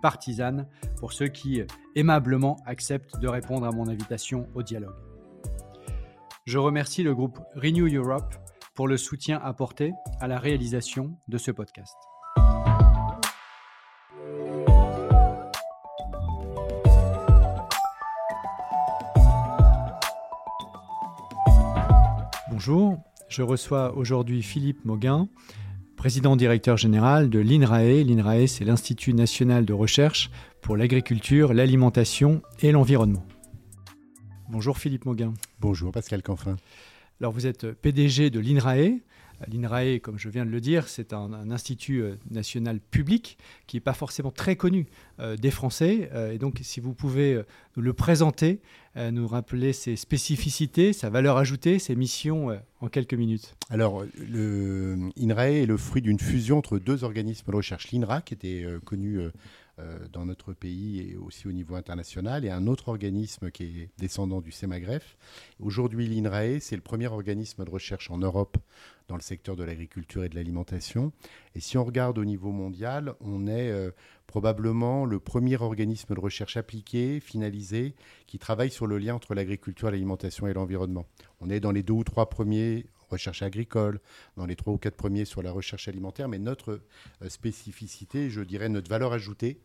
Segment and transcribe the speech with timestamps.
[0.00, 0.66] partisane
[0.98, 1.62] pour ceux qui
[1.94, 4.96] aimablement acceptent de répondre à mon invitation au dialogue.
[6.46, 8.34] Je remercie le groupe Renew Europe
[8.74, 11.96] pour le soutien apporté à la réalisation de ce podcast.
[22.50, 22.98] Bonjour,
[23.28, 25.28] je reçois aujourd'hui Philippe Mauguin,
[26.00, 28.02] président directeur général de l'INRAE.
[28.04, 30.30] L'INRAE, c'est l'Institut national de recherche
[30.62, 33.22] pour l'agriculture, l'alimentation et l'environnement.
[34.48, 35.34] Bonjour Philippe Mauguin.
[35.60, 36.56] Bonjour Pascal Canfin.
[37.20, 39.00] Alors vous êtes PDG de l'INRAE,
[39.48, 43.80] L'INRAE, comme je viens de le dire, c'est un, institut euh, national public qui n'est
[43.80, 44.86] pas forcément très connu
[45.18, 46.10] euh, des Français.
[46.12, 47.40] Euh, et donc, si vous pouvez
[47.76, 48.60] nous le présenter,
[48.96, 52.48] nous rappeler ses spécificités, sa valeur ajoutée, ses missions
[52.80, 53.54] en quelques minutes.
[53.70, 57.92] Alors, l'INRAE est le fruit d'une fusion entre deux organismes de recherche.
[57.92, 59.20] L'INRA, qui était connu
[60.12, 64.40] dans notre pays et aussi au niveau international, et un autre organisme qui est descendant
[64.40, 65.16] du CEMAGREF.
[65.58, 68.56] Aujourd'hui, l'INRAE, c'est le premier organisme de recherche en Europe
[69.08, 71.12] dans le secteur de l'agriculture et de l'alimentation.
[71.54, 73.90] Et si on regarde au niveau mondial, on est euh,
[74.28, 77.94] probablement le premier organisme de recherche appliqué, finalisé,
[78.28, 81.06] qui travaille sur le lien entre l'agriculture, l'alimentation et l'environnement.
[81.40, 84.00] On est dans les deux ou trois premiers recherche agricole,
[84.36, 86.80] dans les trois ou quatre premiers sur la recherche alimentaire, mais notre
[87.22, 89.60] euh, spécificité, je dirais notre valeur ajoutée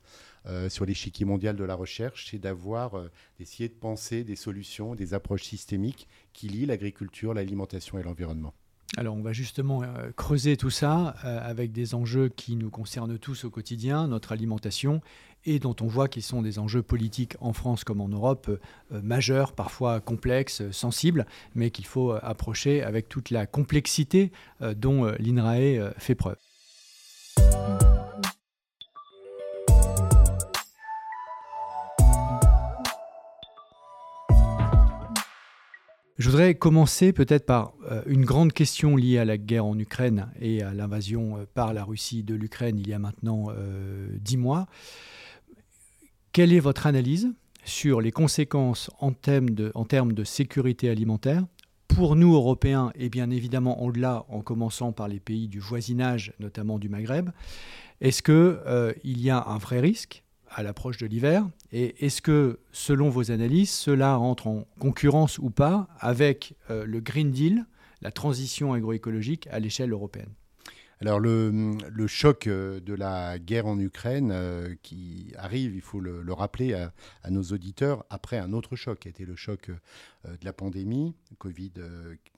[0.48, 4.96] euh, sur l'échiquier mondial de la recherche, c'est d'avoir, euh, d'essayer de penser des solutions,
[4.96, 8.54] des approches systémiques qui lient l'agriculture, l'alimentation et l'environnement.
[8.98, 9.82] Alors on va justement
[10.16, 15.02] creuser tout ça avec des enjeux qui nous concernent tous au quotidien, notre alimentation
[15.46, 19.02] et dont on voit qu'ils sont des enjeux politiques en France comme en Europe euh,
[19.02, 25.06] majeurs, parfois complexes, sensibles, mais qu'il faut euh, approcher avec toute la complexité euh, dont
[25.20, 26.38] l'INRAE fait preuve.
[36.18, 37.74] Je voudrais commencer peut-être par
[38.06, 42.24] une grande question liée à la guerre en Ukraine et à l'invasion par la Russie
[42.24, 43.50] de l'Ukraine il y a maintenant
[44.22, 44.68] dix mois.
[46.32, 47.34] Quelle est votre analyse
[47.66, 51.46] sur les conséquences en termes de, sécurité alimentaire
[51.88, 56.80] pour nous, Européens, et bien évidemment au-delà, en commençant par les pays du voisinage, notamment
[56.80, 57.30] du Maghreb,
[58.02, 61.48] est-ce qu'il euh, y a un vrai risque à l'approche de l'hiver
[61.78, 67.02] Et est-ce que, selon vos analyses, cela entre en concurrence ou pas avec euh, le
[67.02, 67.66] Green Deal,
[68.02, 70.32] la transition agroécologique à l'échelle européenne?
[71.02, 76.24] Alors le, choc euh, de la guerre en Ukraine euh, qui arrive, il faut le,
[76.32, 80.46] rappeler à, nos auditeurs, après un autre choc qui a été le choc euh, de
[80.46, 81.74] la pandémie, Covid,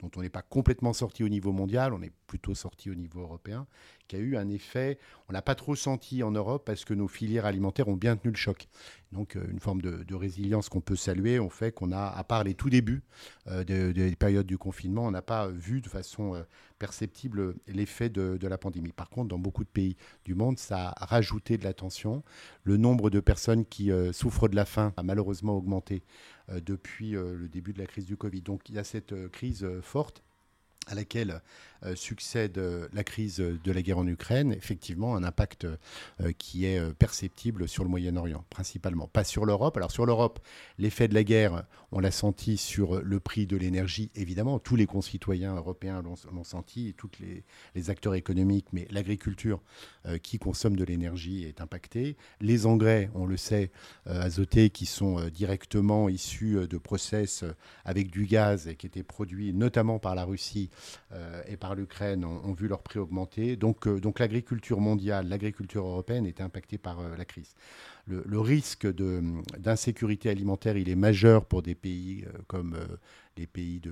[0.01, 3.21] dont on n'est pas complètement sorti au niveau mondial, on est plutôt sorti au niveau
[3.21, 3.67] européen,
[4.07, 4.97] qui a eu un effet,
[5.29, 8.31] on n'a pas trop senti en Europe parce que nos filières alimentaires ont bien tenu
[8.31, 8.67] le choc.
[9.13, 12.55] Donc une forme de, résilience qu'on peut saluer, on fait qu'on a, à part les
[12.55, 13.03] tout débuts
[13.65, 16.43] des périodes du confinement, on n'a pas vu de façon
[16.77, 18.91] perceptible l'effet de, la pandémie.
[18.91, 22.23] Par contre, dans beaucoup de pays du monde, ça a rajouté de la tension.
[22.63, 26.03] Le nombre de personnes qui souffrent de la faim a malheureusement augmenté
[26.49, 28.41] depuis le début de la crise du Covid.
[28.41, 30.23] Donc il y a cette crise forte
[30.87, 35.65] à laquelle euh, succède euh, la crise de la guerre en Ukraine, effectivement un impact
[35.65, 39.07] euh, qui est perceptible sur le Moyen-Orient, principalement.
[39.07, 39.77] Pas sur l'Europe.
[39.77, 40.39] Alors sur l'Europe,
[40.77, 44.59] l'effet de la guerre, on l'a senti sur le prix de l'énergie, évidemment.
[44.59, 47.43] Tous les concitoyens européens l'ont senti, tous les,
[47.89, 49.61] acteurs économiques, mais l'agriculture
[50.23, 52.17] qui consomme de l'énergie est impactée.
[52.41, 53.71] Les engrais, on le sait,
[54.05, 57.43] azotés, qui sont directement issus de process
[57.85, 60.69] avec du gaz et qui étaient produits notamment par la Russie
[61.47, 63.55] et par l'Ukraine ont, vu leur prix augmenter.
[63.55, 67.55] Donc, donc l'agriculture mondiale, l'agriculture européenne est impactée par la crise.
[68.07, 68.87] Le, risque
[69.57, 72.77] d'insécurité alimentaire, il est majeur pour des pays comme
[73.35, 73.91] les pays du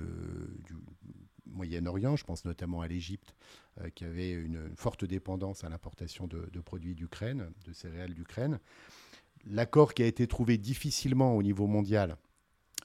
[1.46, 2.16] Moyen-Orient.
[2.16, 3.34] Je pense notamment à l'Égypte,
[3.94, 8.58] qui avait une, forte dépendance à l'importation de, produits d'Ukraine, de céréales d'Ukraine.
[9.48, 12.16] L'accord qui a été trouvé difficilement au niveau mondial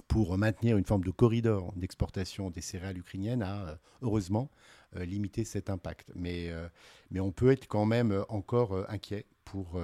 [0.07, 4.49] pour maintenir une forme de corridor d'exportation des céréales ukrainiennes a euh, heureusement
[4.95, 6.11] euh, limité cet impact.
[6.15, 6.67] Mais, euh,
[7.09, 9.81] mais on peut être quand même encore inquiet pour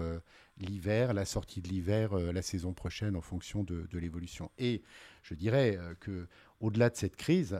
[0.59, 4.49] l'hiver, la sortie de l'hiver, la saison prochaine en fonction de, l'évolution.
[4.57, 4.81] Et
[5.23, 6.27] je dirais que
[6.61, 7.59] au-delà de cette crise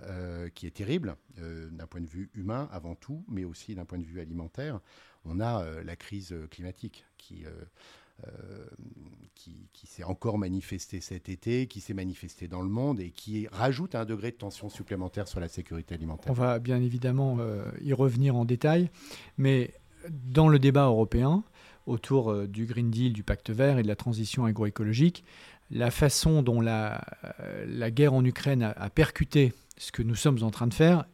[0.55, 4.05] qui est terrible d'un point de vue humain avant tout, mais aussi d'un point de
[4.05, 4.79] vue alimentaire,
[5.25, 7.43] on a la crise climatique qui
[8.25, 8.65] euh,
[9.35, 13.95] qui, s'est encore manifesté cet été, qui s'est manifesté dans le monde et qui rajoute
[13.95, 16.31] un degré de tension supplémentaire sur la sécurité alimentaire.
[16.31, 18.89] On va bien évidemment euh, y revenir en détail,
[19.37, 19.73] mais
[20.09, 21.43] dans le débat européen
[21.85, 25.23] autour euh, du Green Deal, du pacte vert et de la transition agroécologique,
[25.71, 27.01] la façon dont la,
[27.91, 31.05] guerre en Ukraine a, percuté ce que nous sommes en train de faire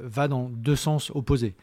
[0.00, 1.54] va dans deux sens opposés.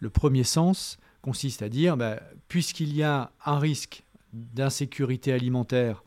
[0.00, 4.03] Le premier sens consiste à dire, bah, puisqu'il y a un risque
[4.34, 6.02] d'insécurité alimentaire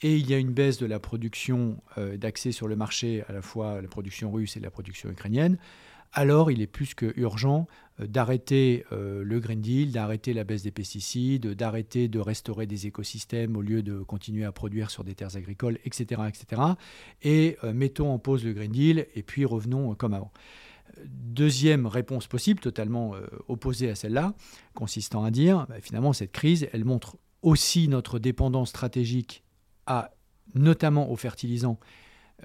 [0.00, 3.32] et il y a une baisse de la production euh, d'accès sur le marché, à
[3.32, 5.58] la fois la production russe et la production ukrainienne,
[6.12, 7.66] alors il est plus que urgent
[8.00, 12.86] euh, d'arrêter euh, le Green Deal, d'arrêter la baisse des pesticides, d'arrêter de restaurer des
[12.86, 16.22] écosystèmes au lieu de continuer à produire sur des terres agricoles, etc.
[16.28, 16.62] etc.
[17.22, 20.32] Et mettons en pause le Green Deal et puis revenons comme avant.
[21.04, 23.14] Deuxième réponse possible, totalement
[23.46, 24.34] opposée à celle-là,
[24.74, 29.44] consistant à dire, bah, finalement, cette crise, elle montre aussi notre dépendance stratégique
[29.86, 30.10] à,
[30.54, 31.78] notamment aux fertilisants,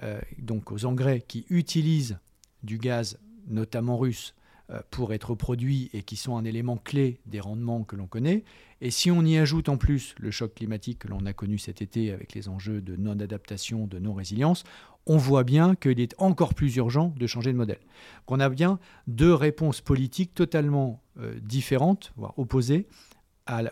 [0.02, 2.18] euh, donc aux engrais qui utilisent
[2.62, 4.34] du gaz, notamment russe,
[4.70, 8.44] euh, pour être produits et qui sont un élément clé des rendements que l'on connaît.
[8.80, 11.82] Et si on y ajoute en plus le choc climatique que l'on a connu cet
[11.82, 14.64] été avec les enjeux de non-adaptation, de non-résilience,
[15.04, 17.80] on voit bien qu'il est encore plus urgent de changer de modèle.
[18.24, 22.86] Qu'on a bien deux réponses politiques totalement euh, différentes, voire opposées,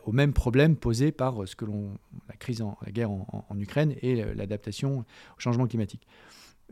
[0.04, 1.98] au même problème posé par ce que l'on,
[2.28, 6.06] la crise, en, la guerre en, Ukraine et l'adaptation au changement climatique.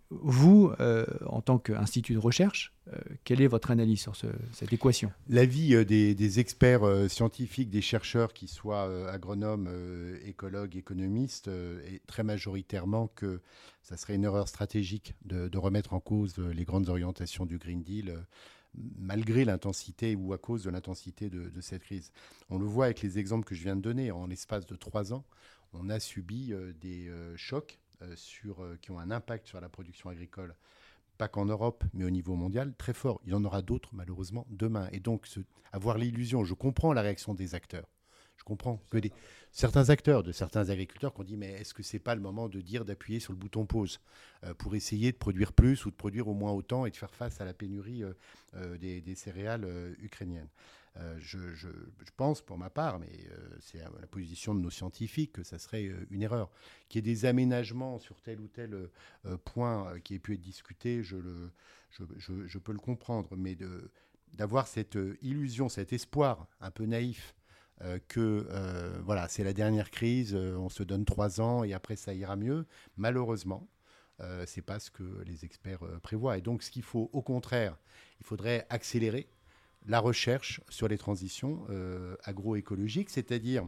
[0.08, 5.12] Vous, euh, en tant qu'institut de recherche, euh, quelle est votre analyse sur cette équation?
[5.28, 9.68] L'avis euh, des, experts scientifiques, des chercheurs, qui soient agronomes,
[10.24, 13.40] écologues, économistes, est très majoritairement que
[13.82, 18.26] ça serait une erreur stratégique de remettre en cause les grandes orientations du Green Deal
[18.74, 22.12] malgré l'intensité ou à cause de l'intensité de, cette crise.
[22.48, 24.10] On le voit avec les exemples que je viens de donner.
[24.10, 25.24] En l'espace de trois ans,
[25.72, 30.10] on a subi euh, des euh, chocs euh, qui ont un impact sur la production
[30.10, 30.54] agricole,
[31.18, 33.20] pas qu'en Europe, mais au niveau mondial, très fort.
[33.24, 34.88] Il y en aura d'autres, malheureusement, demain.
[34.92, 35.28] Et donc,
[35.72, 37.86] avoir l'illusion, je comprends la réaction des acteurs.
[38.40, 38.82] Je comprends.
[38.88, 38.98] Que
[39.52, 42.48] certains acteurs, de certains agriculteurs, qui ont dit mais est-ce que c'est pas le moment
[42.48, 44.00] de dire d'appuyer sur le bouton pause
[44.44, 47.14] euh, pour essayer de produire plus ou de produire au moins autant et de faire
[47.14, 48.14] face à la pénurie euh,
[48.54, 49.66] euh, des, céréales
[50.00, 50.48] ukrainiennes?
[51.18, 51.68] Je,
[52.16, 53.12] pense pour ma part, mais
[53.60, 56.50] c'est la position de nos scientifiques, que ça serait une erreur.
[56.88, 58.90] Qu'il y ait des aménagements sur tel ou tel
[59.44, 63.56] point qui ait pu être discuté, je peux le comprendre, mais
[64.32, 67.34] d'avoir cette illusion, cet espoir un peu naïf
[67.82, 71.72] euh, que euh, voilà, c'est la dernière crise, euh, on se donne trois ans et
[71.72, 72.66] après ça ira mieux.
[72.96, 73.68] Malheureusement,
[74.44, 76.36] c'est pas ce que les experts prévoient.
[76.36, 77.78] Et donc, ce qu'il faut, au contraire,
[78.20, 79.30] il faudrait accélérer
[79.86, 81.66] la recherche sur les transitions
[82.24, 83.66] agroécologiques, c'est-à-dire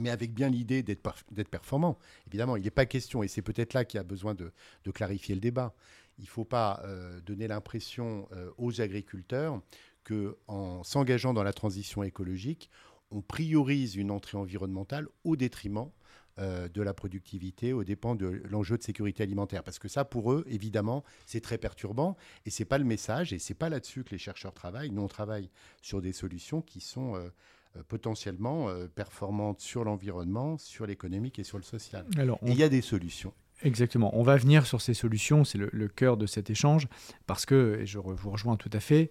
[0.00, 2.00] mais avec bien l'idée d'être performant.
[2.26, 4.50] Évidemment, il n'est pas question, et c'est peut-être là qu'il y a besoin de,
[4.90, 5.72] clarifier le débat.
[6.18, 6.82] Il ne faut pas
[7.24, 9.62] donner l'impression aux agriculteurs
[10.02, 12.70] qu'en s'engageant dans la transition écologique,
[13.10, 15.90] on priorise une entrée environnementale au détriment
[16.38, 19.62] euh, de la productivité, au dépend de l'enjeu de sécurité alimentaire.
[19.62, 23.38] Parce que ça, pour eux, évidemment, c'est très perturbant et c'est pas le message et
[23.38, 24.90] c'est pas là-dessus que les chercheurs travaillent.
[24.90, 25.48] Nous, on travaille
[25.80, 27.30] sur des solutions qui sont euh,
[27.76, 32.04] euh, potentiellement performantes sur l'environnement, sur l'économique et sur le social.
[32.18, 33.32] Alors, il y a des solutions.
[33.62, 34.14] Exactement.
[34.14, 36.86] On va venir sur ces solutions, c'est le, cœur de cet échange,
[37.26, 39.10] parce que, et je vous rejoins tout à fait,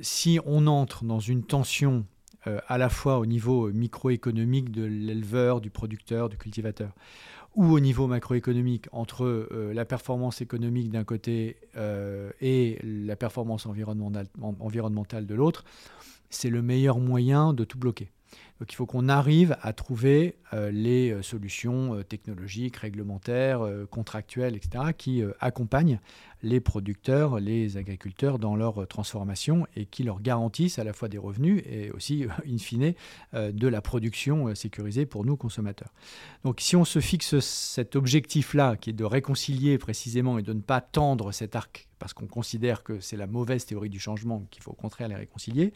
[0.00, 2.06] si on entre dans une tension
[2.46, 6.92] euh, à la fois au niveau microéconomique de l'éleveur, du producteur, du cultivateur,
[7.54, 13.66] ou au niveau macroéconomique entre euh, la performance économique d'un côté euh, et la performance
[13.66, 14.26] environnementale,
[14.60, 15.64] environnementale de l'autre,
[16.30, 18.10] c'est le meilleur moyen de tout bloquer.
[18.60, 23.60] Donc il faut qu'on arrive à trouver euh, les euh, solutions technologiques, réglementaires,
[23.90, 26.00] contractuelles, etc., qui accompagnent
[26.42, 31.18] les producteurs, les agriculteurs dans leur transformation et qui leur garantissent à la fois des
[31.18, 32.94] revenus et aussi, in fine,
[33.32, 35.92] de la production sécurisée pour nous consommateurs.
[36.44, 40.60] Donc si on se fixe cet objectif-là, qui est de réconcilier précisément et de ne
[40.60, 44.62] pas tendre cet arc parce qu'on considère que c'est la mauvaise théorie du changement, qu'il
[44.62, 45.72] faut au contraire les réconcilier.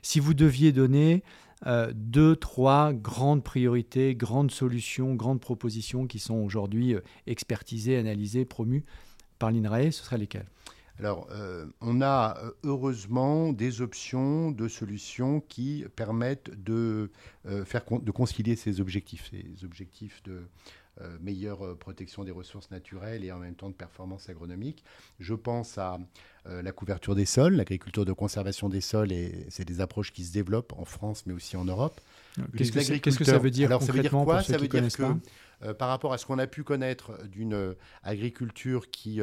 [0.00, 1.22] Si vous deviez donner
[1.66, 8.44] euh, deux, trois grandes priorités, grandes solutions, grandes propositions qui sont aujourd'hui euh, expertisées, analysées,
[8.44, 8.84] promues
[9.38, 10.48] par l'INRAE, ce seraient lesquelles?
[11.00, 17.12] Alors, euh, on a heureusement des options de solutions qui permettent de,
[17.64, 20.42] faire, de concilier ces objectifs, ces objectifs de
[21.20, 24.82] meilleure protection des ressources naturelles et en même temps de performance agronomique.
[25.20, 26.00] Je pense à
[26.62, 30.32] la couverture des sols, l'agriculture de conservation des sols, et c'est des approches qui se
[30.32, 32.00] développent en France mais aussi en Europe.
[32.56, 35.88] Qu'est-ce que, ça veut dire Alors, ça veut dire quoi Ça veut dire que par
[35.88, 39.20] rapport à ce qu'on a pu connaître d'une agriculture qui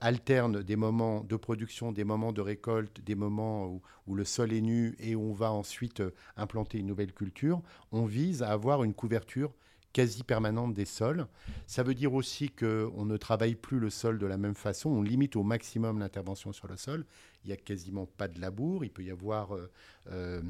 [0.00, 4.52] alterne des moments de production, des moments de récolte, des moments où, où, le sol
[4.52, 6.02] est nu et où on va ensuite
[6.36, 9.52] implanter une nouvelle culture, on vise à avoir une couverture
[9.94, 11.26] quasi permanente des sols.
[11.66, 15.02] Ça veut dire aussi qu'on ne travaille plus le sol de la même façon, on
[15.02, 17.06] limite au maximum l'intervention sur le sol.
[17.44, 19.70] Il n'y a quasiment pas de labour, il peut y avoir euh,
[20.10, 20.42] euh,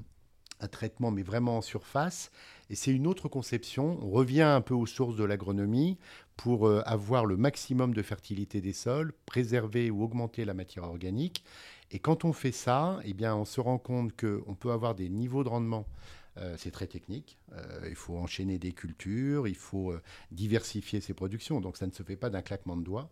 [0.60, 2.30] un traitement, mais vraiment en surface.
[2.70, 3.98] Et c'est une autre conception.
[4.02, 5.98] On revient un peu aux sources de l'agronomie
[6.36, 11.44] pour euh, avoir le maximum de fertilité des sols, préserver ou augmenter la matière organique.
[11.90, 15.10] Et quand on fait ça, eh bien, on se rend compte qu'on peut avoir des
[15.10, 15.86] niveaux de rendement
[16.38, 17.38] euh, c'est très technique.
[17.52, 21.60] Euh, il faut enchaîner des cultures, il faut euh, diversifier ses productions.
[21.60, 23.10] Donc ça ne se fait pas d'un claquement de doigts.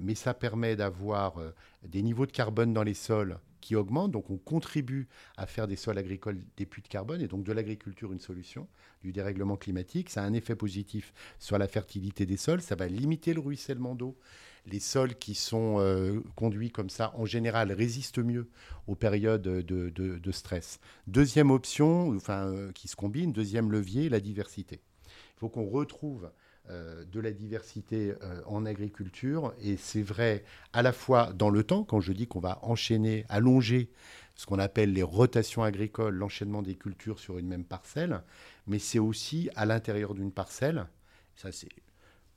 [0.00, 1.40] mais ça permet d'avoir
[1.84, 4.12] des niveaux de carbone dans les sols qui augmentent.
[4.12, 7.52] Donc on contribue à faire des sols agricoles des puits de carbone et donc de
[7.52, 8.68] l'agriculture une solution
[9.02, 10.10] du dérèglement climatique.
[10.10, 12.60] Ça a un effet positif sur la fertilité des sols.
[12.60, 14.16] Ça va limiter le ruissellement d'eau
[14.70, 18.48] les sols qui sont euh, conduits comme ça, en général, résistent mieux
[18.86, 20.80] aux périodes de, stress.
[21.06, 24.80] Deuxième option, enfin, euh, qui se combine, deuxième levier, la diversité.
[25.06, 26.30] Il faut qu'on retrouve
[26.68, 28.14] euh, de la diversité
[28.46, 32.40] en agriculture, et c'est vrai à la fois dans le temps, quand je dis qu'on
[32.40, 33.90] va enchaîner, allonger
[34.36, 38.22] ce qu'on appelle les rotations agricoles, l'enchaînement des cultures sur une même parcelle,
[38.66, 40.86] mais c'est aussi à l'intérieur d'une parcelle,
[41.34, 41.68] ça c'est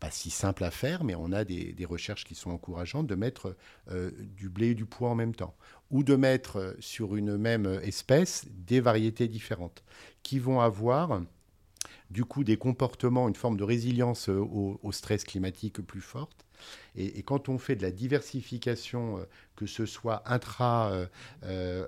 [0.04, 3.56] pas si simple à faire, mais on a des, recherches qui sont encourageantes de mettre
[3.90, 5.56] euh, du blé et du pois en même temps,
[5.92, 9.82] ou de mettre euh, sur une même espèce des variétés différentes,
[10.22, 11.22] qui vont avoir
[12.14, 16.46] du coup des comportements, une forme de résilience euh, au stress climatique plus forte,
[16.96, 19.24] et, quand on fait de la diversification, euh,
[19.56, 20.92] que ce soit intra,
[21.44, 21.88] euh,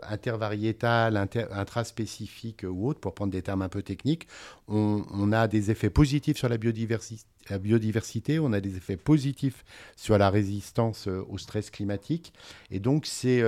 [1.51, 4.27] intraspécifique ou autre, pour prendre des termes un peu techniques,
[4.67, 9.63] on, a des effets positifs sur la biodiversité, la biodiversité, on a des effets positifs
[9.95, 12.33] sur la résistance au stress climatique.
[12.71, 13.43] Et donc, c'est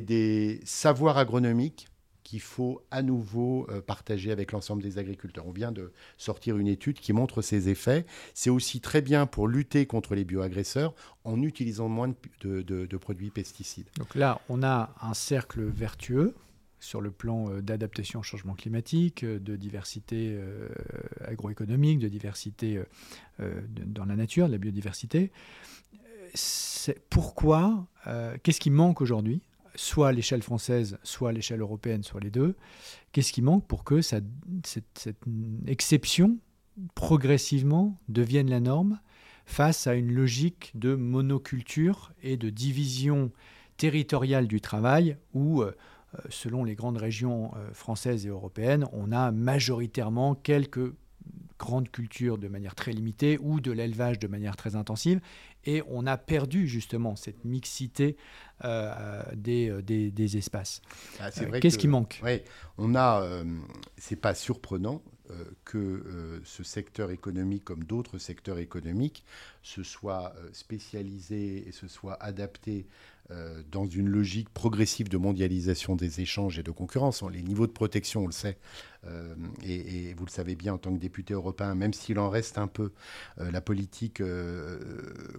[0.00, 1.88] des savoirs agronomiques
[2.32, 5.46] qu'il faut à nouveau euh, partager avec l'ensemble des agriculteurs.
[5.46, 8.06] On vient de sortir une étude qui montre ces effets.
[8.32, 13.84] C'est aussi très bien pour lutter contre les bioagresseurs en utilisant moins de, produits pesticides.
[13.98, 16.34] Donc là, on a un cercle vertueux
[16.80, 20.40] sur le plan euh, d'adaptation au changement climatique, euh, de diversité
[21.26, 22.80] agroéconomique, de diversité
[23.38, 25.32] dans la nature, de la biodiversité.
[27.10, 27.86] Pourquoi
[28.42, 29.42] Qu'est-ce qui manque aujourd'hui
[29.74, 32.56] soit à l'échelle française, soit à l'échelle européenne, soit les deux.
[33.12, 34.24] Qu'est-ce qui manque pour que cette,
[35.66, 36.38] exception,
[36.94, 39.00] progressivement, devienne la norme
[39.44, 43.32] face à une logique de monoculture et de division
[43.76, 45.72] territoriale du travail où, euh,
[46.28, 50.94] selon les grandes régions euh, françaises et européennes, on a majoritairement quelques
[51.58, 55.20] grandes cultures de manière très limitée ou de l'élevage de manière très intensive
[55.64, 58.16] et on a perdu justement cette mixité
[58.64, 60.82] euh, des, euh, des, des, espaces.
[61.20, 62.20] Ah, euh, qu'est-ce qui manque?
[62.78, 63.24] On a,
[63.96, 65.02] c'est pas surprenant
[65.64, 69.24] que ce secteur économique, comme d'autres secteurs économiques,
[69.62, 72.86] se soit spécialisé et se soit adapté
[73.32, 77.22] euh, dans une logique progressive de mondialisation des échanges et de concurrence.
[77.22, 78.58] Les niveaux de protection, on le sait,
[79.06, 79.34] euh,
[79.64, 82.66] et, vous le savez bien en tant que député européen, même s'il en reste un
[82.66, 82.90] peu,
[83.38, 84.22] euh, la politique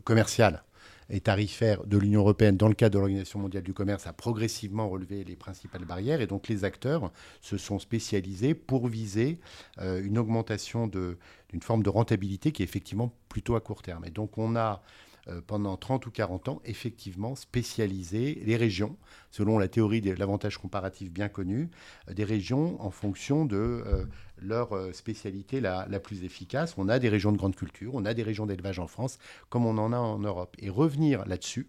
[0.05, 0.63] commerciale
[1.09, 4.89] et tarifaire de l'Union européenne dans le cadre de l'Organisation mondiale du commerce a progressivement
[4.89, 9.39] relevé les principales barrières et donc les acteurs se sont spécialisés pour viser
[9.79, 14.05] une augmentation d'une forme de rentabilité qui est effectivement plutôt à court terme.
[14.05, 15.12] Et donc on a euh,
[15.47, 18.97] pendant 30 ou 40 ans, effectivement, spécialiser les régions,
[19.31, 21.69] selon la théorie de l'avantage comparatif bien connue,
[22.09, 24.05] euh, des régions en fonction de euh,
[24.41, 26.75] leur spécialité la, la, plus efficace.
[26.77, 29.17] On a des régions de grande culture, on a des régions d'élevage en France,
[29.49, 30.55] comme on en a en Europe.
[30.59, 31.67] Et revenir là-dessus,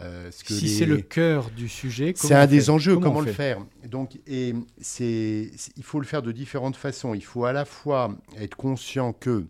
[0.00, 2.96] euh, si c'est le cœur du sujet, c'est un des enjeux.
[2.98, 3.58] Comment, le faire?
[3.86, 7.14] Donc, et c'est, il faut le faire de différentes façons.
[7.14, 9.44] Il faut à la fois être conscient que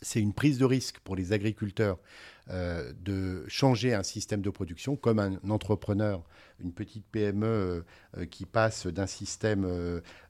[0.00, 4.96] c'est une prise de risque pour les agriculteurs euh, de changer un système de production,
[4.96, 6.22] comme un entrepreneur,
[6.60, 7.80] une petite PME euh,
[8.18, 9.64] euh, qui passe d'un système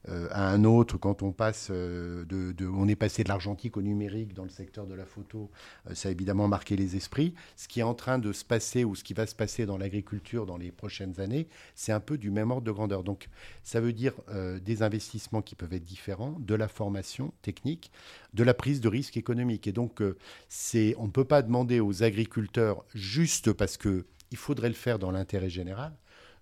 [0.07, 4.49] à un autre, quand on passe on est passé de l'argentique au numérique dans le
[4.49, 5.49] secteur de la photo,
[5.93, 7.33] ça a évidemment marqué les esprits.
[7.55, 9.77] Ce qui est en train de se passer ou ce qui va se passer dans
[9.77, 13.03] l'agriculture dans les prochaines années, c'est un peu du même ordre de grandeur.
[13.03, 13.29] Donc
[13.63, 14.13] ça veut dire
[14.61, 17.91] des investissements qui peuvent être différents, de la formation technique,
[18.33, 19.67] de la prise de risque économique.
[19.67, 20.01] Et donc
[20.49, 24.99] c'est, on ne peut pas demander aux agriculteurs juste parce que il faudrait le faire
[24.99, 25.93] dans l'intérêt général,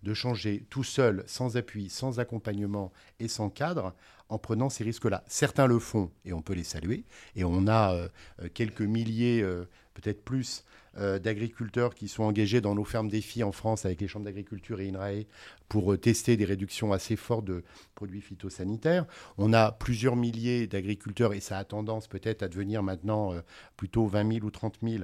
[0.03, 3.93] de changer tout seul, sans appui, sans accompagnement et sans cadre,
[4.29, 5.23] en prenant ces risques-là.
[5.27, 7.05] Certains le font et on peut les saluer.
[7.35, 8.09] Et on a euh,
[8.53, 10.63] quelques milliers, euh, peut-être plus,
[10.99, 14.79] euh, d'agriculteurs qui sont engagés dans nos fermes défis en France avec les chambres d'agriculture
[14.79, 15.23] et INRAE
[15.67, 17.63] pour euh, tester des réductions assez fortes de
[17.95, 19.07] produits phytosanitaires.
[19.39, 23.41] On a plusieurs milliers d'agriculteurs et ça a tendance peut-être à devenir maintenant euh,
[23.75, 25.03] plutôt 20 000 ou 30 000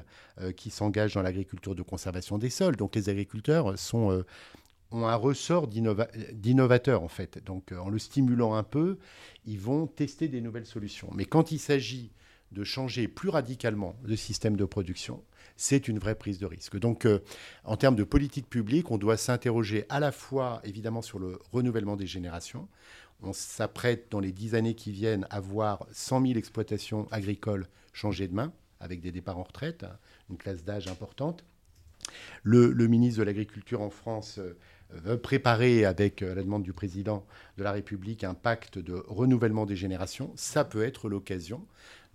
[0.56, 2.76] qui s'engagent dans l'agriculture de conservation des sols.
[2.76, 4.24] Donc les agriculteurs sont
[4.92, 7.44] ont un ressort d'innovateur en fait.
[7.46, 8.98] Donc en le stimulant un peu,
[9.46, 11.10] ils vont tester des nouvelles solutions.
[11.14, 12.12] Mais quand il s'agit
[12.52, 15.24] de changer plus radicalement le système de production,
[15.56, 16.80] c'est une vraie prise de risque.
[16.80, 17.20] Donc, euh,
[17.66, 21.96] en termes de politique publique, on doit s'interroger à la fois, évidemment, sur le renouvellement
[21.96, 22.68] des générations.
[23.22, 28.28] On s'apprête, dans les dix années qui viennent, à voir 100 000 exploitations agricoles changer
[28.28, 29.98] de main, avec des départs en retraite, hein,
[30.30, 31.44] une classe d'âge importante.
[32.44, 34.58] Le, ministre de l'Agriculture en France euh,
[35.22, 37.26] préparer, avec euh, la demande du président
[37.58, 40.32] de la République, un pacte de renouvellement des générations.
[40.36, 41.66] Ça peut être l'occasion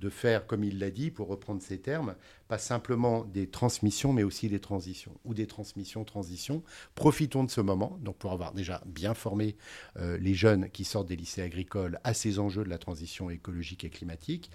[0.00, 2.14] de faire, comme il l'a dit, pour reprendre ses termes,
[2.49, 6.62] pas simplement des transmissions, mais aussi des transitions, ou des transmissions-transitions.
[6.94, 9.57] Profitons de ce moment, donc pour avoir déjà bien formé
[9.96, 13.85] euh, les jeunes qui sortent des lycées agricoles à ces enjeux de la transition écologique
[13.85, 14.51] et climatique,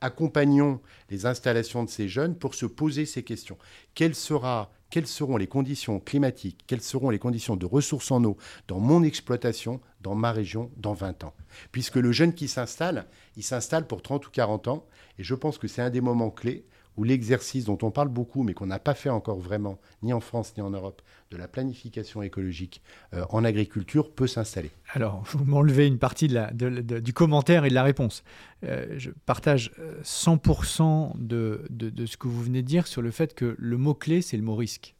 [0.00, 0.80] accompagnons
[1.10, 3.58] les installations de ces jeunes pour se poser ces questions.
[3.94, 8.36] quelles seront les conditions climatiques, quelles seront les conditions de ressources en eau
[8.68, 11.34] dans mon exploitation, dans ma région, dans 20 ans?
[11.72, 13.06] Puisque le jeune qui s'installe,
[13.36, 14.86] il s'installe pour 30 ou 40 ans,
[15.18, 16.64] et je pense que c'est un des moments clés
[16.98, 20.18] où l'exercice dont on parle beaucoup, mais qu'on n'a pas fait encore vraiment, ni en
[20.18, 22.82] France ni en Europe, de la planification écologique
[23.14, 24.72] euh, en agriculture peut s'installer.
[24.92, 28.24] Alors, vous m'enlevez une partie du commentaire et de la réponse.
[28.64, 29.70] Euh, je partage
[30.02, 34.20] 100% euh, de, ce que vous venez de dire sur le fait que le mot-clé,
[34.20, 34.96] c'est le mot risque.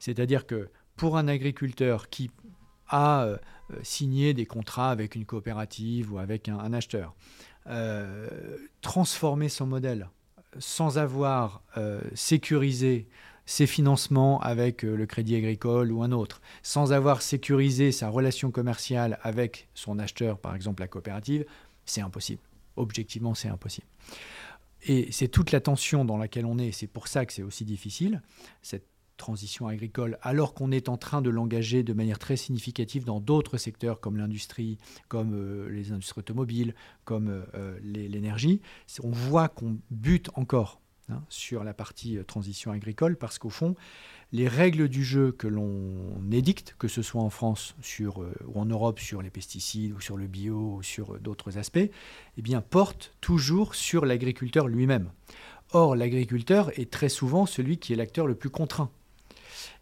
[0.00, 2.30] C'est-à-dire que pour un agriculteur qui
[2.88, 3.38] a
[3.82, 7.14] signé des contrats avec une coopérative ou avec un acheteur,
[8.82, 10.08] transformer son modèle,
[10.58, 13.06] sans avoir euh, sécurisé
[13.46, 18.50] ses financements avec euh, le crédit agricole ou un autre, sans avoir sécurisé sa relation
[18.50, 21.44] commerciale avec son acheteur, par exemple la coopérative,
[21.84, 22.42] c'est impossible.
[22.76, 23.86] Objectivement, c'est impossible.
[24.86, 27.64] Et c'est toute la tension dans laquelle on est, c'est pour ça que c'est aussi
[27.64, 28.22] difficile,
[28.62, 33.20] cette transition agricole, alors qu'on est en train de l'engager de manière très significative dans
[33.20, 36.74] d'autres secteurs comme l'industrie, comme euh, les industries automobiles,
[37.04, 38.60] comme euh, euh, l'énergie,
[39.02, 43.74] on voit qu'on bute encore hein, sur la partie transition agricole parce qu'au fond,
[44.32, 48.98] les règles du jeu que l'on édicte, que ce soit en France ou en Europe
[48.98, 51.78] sur les pesticides ou sur le bio ou sur d'autres aspects,
[52.36, 55.10] eh bien, portent toujours sur l'agriculteur lui-même.
[55.72, 58.90] Or, l'agriculteur est très souvent celui qui est l'acteur le plus contraint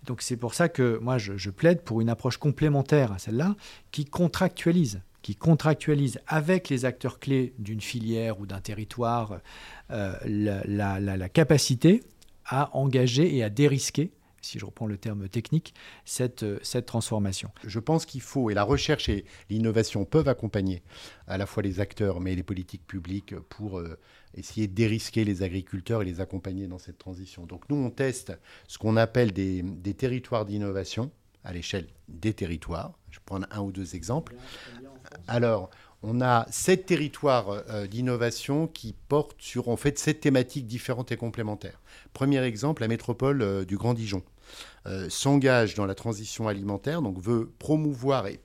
[0.05, 3.57] donc c'est pour ça que moi je, plaide pour une approche complémentaire à celle-là
[3.91, 9.39] qui contractualise qui contractualise avec les acteurs clés d'une filière ou d'un territoire
[9.91, 12.03] euh, la, capacité
[12.45, 14.11] à engager et à dérisquer
[14.43, 15.73] si je reprends le terme technique,
[16.05, 17.51] cette, cette transformation.
[17.65, 20.83] Je pense qu'il faut, et la recherche et l'innovation peuvent accompagner
[21.29, 23.97] à la fois les acteurs, mais les politiques publiques pour euh,
[24.35, 27.45] essayer de dérisquer les agriculteurs et les accompagner dans cette transition.
[27.45, 28.33] Donc nous, on teste
[28.69, 31.11] ce qu'on appelle des, territoires d'innovation
[31.45, 32.93] à l'échelle des territoires.
[33.11, 34.35] Je prendre un ou deux exemples.
[35.29, 35.71] Alors,
[36.03, 41.17] on a sept territoires euh, d'innovation qui portent sur en fait sept thématiques différentes et
[41.17, 41.81] complémentaires.
[42.13, 44.23] Premier exemple, la métropole euh, du Grand Dijon.
[44.87, 48.41] Euh, s'engage dans la transition alimentaire, donc veut promouvoir et,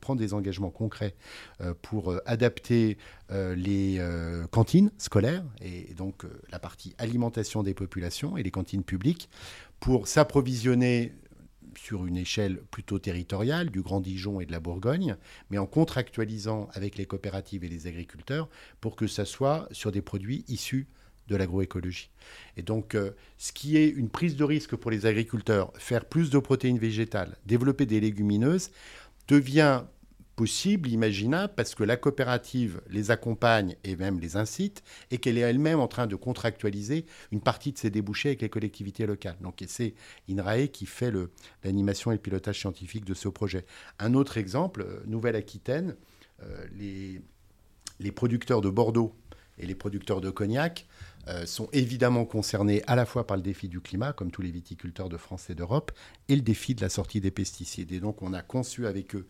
[0.00, 1.14] prendre des engagements concrets
[1.60, 2.96] euh, pour euh, adapter
[3.30, 4.00] les
[4.52, 9.28] cantines scolaires et, donc la partie alimentation des populations et les cantines publiques
[9.80, 11.12] pour s'approvisionner
[11.76, 15.16] sur une échelle plutôt territoriale du Grand Dijon et de la Bourgogne,
[15.50, 18.48] mais en contractualisant avec les coopératives et les agriculteurs
[18.80, 20.86] pour que ça soit sur des produits issus
[21.28, 22.10] de l'agroécologie.
[22.56, 26.30] Et donc, euh, ce qui est une prise de risque pour les agriculteurs, faire plus
[26.30, 28.70] de protéines végétales, développer des légumineuses,
[29.28, 29.82] devient
[30.34, 35.42] possible, imaginable, parce que la coopérative les accompagne et même les incite, et qu'elle est
[35.42, 39.36] elle-même en train de contractualiser une partie de ses débouchés avec les collectivités locales.
[39.40, 39.94] Donc c'est
[40.28, 41.12] INRAE qui fait
[41.62, 43.64] l'animation et le pilotage scientifique de ce projet.
[43.98, 45.94] Un autre exemple, euh, Nouvelle-Aquitaine,
[46.42, 47.22] euh, les,
[48.00, 49.14] les producteurs de Bordeaux
[49.58, 50.86] et les producteurs de cognac
[51.28, 54.50] euh, sont évidemment concernés à la fois par le défi du climat, comme tous les
[54.50, 55.92] viticulteurs de France et d'Europe,
[56.28, 57.92] et le défi de la sortie des pesticides.
[57.92, 59.26] Et donc on a conçu avec eux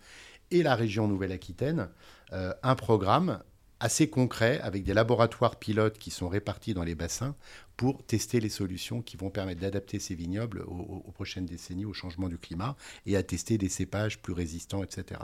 [0.50, 1.88] et la région Nouvelle-Aquitaine
[2.32, 3.40] euh, un programme
[3.80, 7.34] assez concret avec des laboratoires pilotes qui sont répartis dans les bassins
[7.76, 12.28] pour tester les solutions qui vont permettre d'adapter ces vignobles aux, prochaines décennies au changement
[12.28, 15.20] du climat et à tester des cépages plus résistants, etc.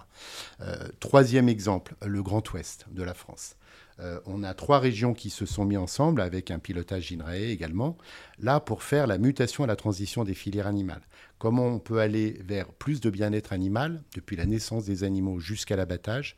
[0.61, 3.57] Euh, troisième exemple, le Grand Ouest de la France.
[4.01, 7.99] Euh, on a trois régions qui se sont mis ensemble avec un pilotage INRAE également,
[8.39, 11.03] là pour faire la mutation à la transition des filières animales.
[11.39, 15.77] Comment on peut aller vers plus de bien-être animal depuis la naissance des animaux jusqu'à
[15.77, 16.37] l'abattage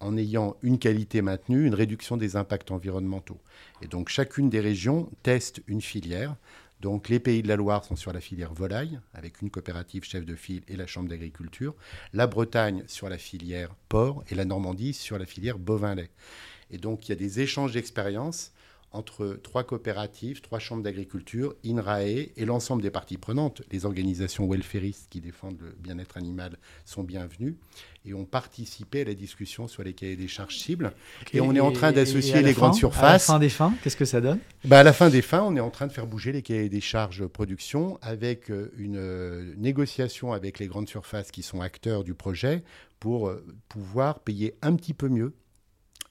[0.00, 3.40] en ayant une qualité maintenue, une réduction des impacts environnementaux.
[3.80, 6.36] Et donc chacune des régions teste une filière.
[6.80, 10.26] Donc les pays de la Loire sont sur la filière volaille, avec une coopérative chef
[10.26, 11.74] de file et la Chambre d'agriculture.
[12.12, 16.10] La Bretagne sur la filière porc et la Normandie sur la filière bovin-lait.
[16.70, 18.52] Et donc, il y a des échanges d'expériences
[18.94, 23.60] entre trois coopératives, trois chambres d'agriculture, INRAE et l'ensemble des parties prenantes.
[23.72, 27.56] Les organisations welfaristes qui défendent le bien-être animal sont bienvenues
[28.06, 30.92] et ont participé à la discussion sur les cahiers des charges cibles.
[31.32, 33.28] Et on est en train d'associer les grandes surfaces.
[33.28, 34.38] À la fin des fins, qu'est-ce que ça donne?
[34.64, 36.68] Bah, À la fin des fins, on est en train de faire bouger les cahiers
[36.68, 42.04] des charges production avec euh, une euh, négociation avec les grandes surfaces qui sont acteurs
[42.04, 42.62] du projet
[43.00, 45.34] pour euh, pouvoir payer un petit peu mieux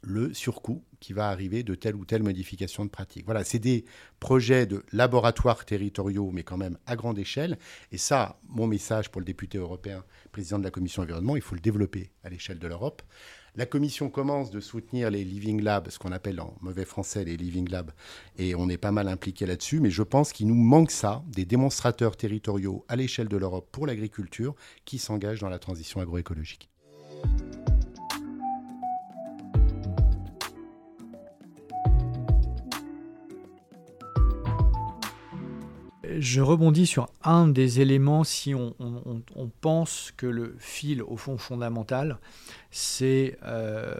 [0.04, 3.26] le surcoût qui va arriver de telle ou telle modification de pratique.
[3.26, 3.86] Voilà, c'est des
[4.20, 7.58] projets de laboratoires territoriaux, mais quand même à grande échelle.
[7.92, 11.56] Et ça, mon message pour le député européen, président de la Commission environnement, il faut
[11.56, 13.02] le développer à l'échelle de l'Europe.
[13.56, 17.38] La Commission commence de soutenir les Living Labs, ce qu'on appelle en mauvais français les
[17.38, 17.92] Living Labs,
[18.40, 21.46] et on est pas mal impliqué là-dessus, mais je pense qu'il nous manque ça, des
[21.46, 26.70] démonstrateurs territoriaux à l'échelle de l'Europe pour l'agriculture qui s'engagent dans la transition agroécologique.
[36.20, 38.74] Je rebondis sur un des éléments si on,
[39.62, 42.18] pense que le fil, au fond fondamental,
[42.72, 43.94] c'est euh,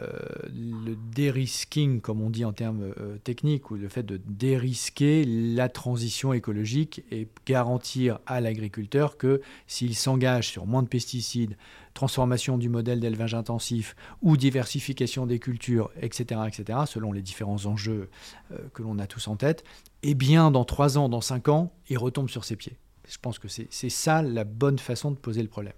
[0.48, 5.68] le dérisking, comme on dit en termes euh, techniques, ou le fait de dérisquer la
[5.68, 11.56] transition écologique et garantir à l'agriculteur que s'il s'engage sur moins de pesticides,
[11.94, 18.10] transformation du modèle d'élevage intensif ou diversification des cultures, etc., etc., selon les différents enjeux
[18.50, 19.64] euh, que l'on a tous en tête,
[20.06, 22.78] eh bien, dans 3 ans, dans 5 ans, il retombe sur ses pieds.
[23.08, 25.74] Je pense que c'est ça la bonne façon de poser le problème.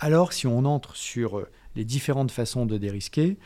[0.00, 1.46] Alors, si on entre sur
[1.78, 3.38] les différentes façons de dérisquer.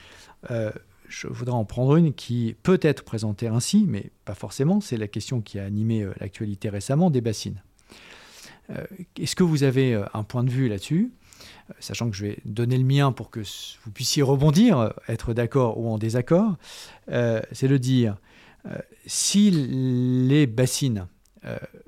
[0.50, 0.72] Euh,
[1.06, 4.80] je voudrais en prendre une qui peut être présentée ainsi, mais pas forcément.
[4.80, 7.62] C'est la question qui a animé euh, l'actualité récemment des bassines.
[8.70, 8.86] Euh,
[9.20, 11.12] est-ce que vous avez un point de vue là-dessus?
[11.78, 13.40] Sachant que je vais donner le mien pour que
[13.84, 16.56] vous puissiez rebondir, être d'accord ou en désaccord,
[17.08, 18.16] c'est de dire
[19.06, 21.08] si les bassines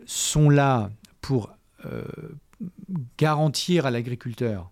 [0.06, 1.54] sont là pour
[3.18, 4.70] garantir à l'agriculteur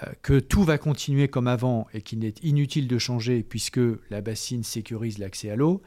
[0.00, 3.80] euh, que tout va continuer comme avant et qu'il est inutile de changer puisque
[4.10, 5.82] la bassine sécurise l'accès à l'eau,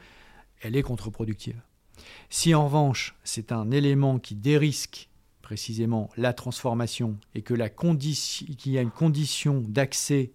[0.60, 1.60] elle est contre-productive.
[2.30, 5.08] Si en revanche c'est un élément qui dérisque
[5.42, 10.32] précisément la transformation et que la qu'il y a une condition d'accès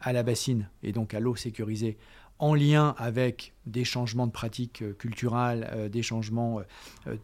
[0.00, 1.96] à la bassine et donc à l'eau sécurisée
[2.38, 6.60] en lien avec des changements de pratiques euh, culturelles, euh, des changements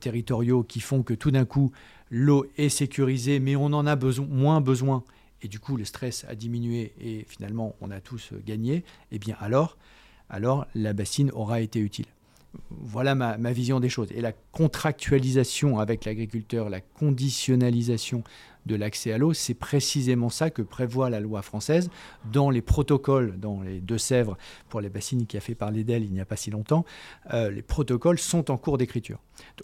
[0.00, 1.72] territoriaux qui font que tout d'un coup
[2.10, 5.04] l'eau est sécurisée mais on en a besoin, moins besoin
[5.42, 9.36] et du coup le stress a diminué et finalement on a tous gagné, eh bien
[9.40, 9.76] alors,
[10.28, 12.06] alors la bassine aura été utile.
[12.70, 14.08] Voilà ma, vision des choses.
[14.12, 18.24] Et la contractualisation avec l'agriculteur, la conditionnalisation
[18.70, 19.32] de l'accès à l'eau.
[19.32, 21.90] C'est précisément ça que prévoit la loi française
[22.32, 26.12] dans les protocoles, dans les Deux-Sèvres, pour les bassines qui a fait parler d'elle il
[26.12, 26.84] n'y a pas si longtemps.
[27.32, 29.18] Euh, les protocoles sont en cours d'écriture.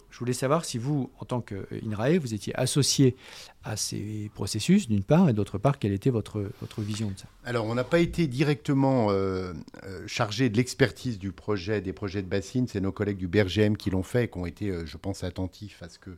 [0.09, 3.15] Je voulais savoir si vous, en tant qu'INRAE, vous étiez associé
[3.63, 7.25] à ces processus, d'une part, et d'autre part, quelle était votre, votre vision de ça?
[7.43, 12.21] Alors, on n'a pas été directement euh, euh, chargé de l'expertise du projet, des projets
[12.21, 12.67] de bassines.
[12.67, 15.23] C'est nos collègues du BRGM qui l'ont fait et qui ont été, euh, je pense,
[15.23, 16.11] attentifs à ce que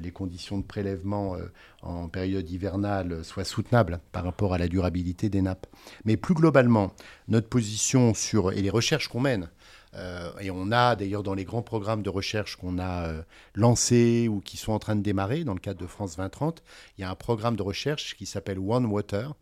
[0.00, 1.36] les conditions de prélèvement
[1.82, 5.66] en période hivernale soient soutenables par rapport à la durabilité des nappes.
[6.04, 6.92] Mais plus globalement,
[7.28, 9.48] notre position sur, et les recherches qu'on mène,
[9.96, 13.22] euh, et on a d'ailleurs dans les grands programmes de recherche qu'on a euh,
[13.54, 16.62] lancés ou qui sont en train de démarrer dans le cadre de France 2030,
[16.98, 19.34] il y a un programme de recherche qui s'appelle One Water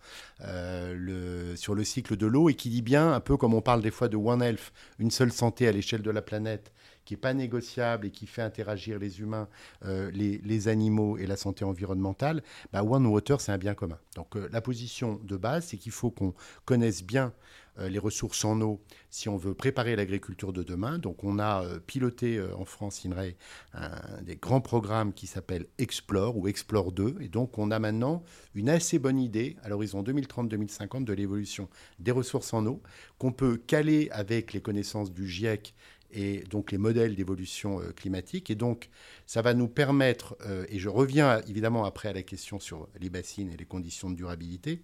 [0.42, 3.82] euh, sur le cycle de l'eau et qui dit bien, un peu comme on parle
[3.82, 6.72] des fois de One Health, une seule santé à l'échelle de la planète,
[7.04, 9.48] qui n'est pas négociable et qui fait interagir les humains,
[9.82, 13.98] les, animaux et la santé environnementale, bah One Water, c'est un bien commun.
[14.16, 16.34] Donc la position de base, c'est qu'il faut qu'on
[16.64, 17.32] connaisse bien
[17.78, 20.98] euh, les ressources en eau si on veut préparer l'agriculture de demain.
[20.98, 23.32] Donc on a euh, piloté euh, en France, INRAE,
[23.72, 27.16] un des grands programmes qui s'appelle Explore ou Explore 2.
[27.22, 32.10] Et donc on a maintenant une assez bonne idée à l'horizon 2030-2050 de l'évolution des
[32.10, 32.82] ressources en eau
[33.16, 35.74] qu'on peut caler avec les connaissances du GIEC
[36.12, 38.50] et donc les modèles d'évolution climatique.
[38.50, 38.90] Et donc,
[39.26, 40.36] ça va nous permettre,
[40.68, 44.16] et je reviens évidemment après à la question sur les bassines et les conditions de
[44.16, 44.82] durabilité,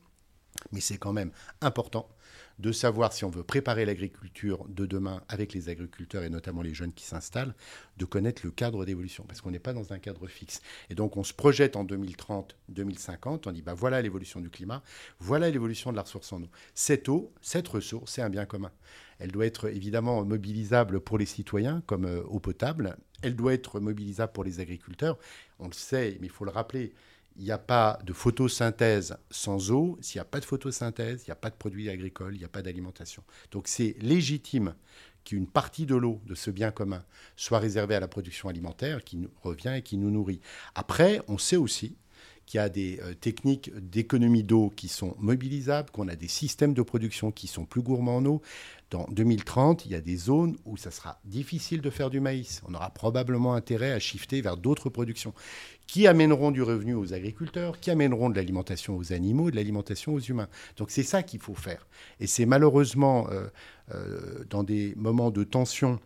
[0.73, 2.09] mais c'est quand même important
[2.59, 6.75] de savoir si on veut préparer l'agriculture de demain avec les agriculteurs et notamment les
[6.75, 7.55] jeunes qui s'installent,
[7.97, 10.61] de connaître le cadre d'évolution, parce qu'on n'est pas dans un cadre fixe.
[10.91, 14.83] Et donc on se projette en 2030, 2050, on dit bah voilà l'évolution du climat,
[15.21, 16.49] voilà l'évolution de la ressource en eau.
[16.75, 18.73] Cette eau, cette ressource, c'est un bien commun.
[19.19, 22.97] Elle doit être évidemment mobilisable pour les citoyens comme euh, eau potable.
[23.23, 25.19] Elle doit être mobilisable pour les agriculteurs.
[25.59, 26.93] On le sait, mais il faut le rappeler
[27.39, 29.97] il n'y a pas de photosynthèse sans eau.
[30.01, 32.45] S'il n'y a pas de photosynthèse, il n'y a pas de produits agricoles, il n'y
[32.45, 33.23] a pas d'alimentation.
[33.53, 34.75] Donc c'est légitime
[35.25, 37.05] qu'une partie de l'eau de ce bien commun
[37.37, 40.41] soit réservée à la production alimentaire qui nous revient et qui nous nourrit.
[40.75, 41.97] Après, on sait aussi
[42.49, 46.73] qu'il y a des euh, techniques d'économie d'eau qui sont mobilisables, qu'on a des systèmes
[46.73, 48.43] de production qui sont plus gourmands en eau.
[48.91, 52.63] Dans 2030, il y a des zones où ça sera difficile de faire du maïs.
[52.67, 55.35] On aura probablement intérêt à shifter vers d'autres productions
[55.87, 60.21] qui amèneront du revenu aux agriculteurs, qui amèneront de l'alimentation aux animaux, de l'alimentation aux
[60.21, 60.49] humains.
[60.79, 61.87] Donc c'est ça qu'il faut faire.
[62.19, 63.49] Et c'est malheureusement euh,
[63.95, 66.01] euh, dans des moments de tension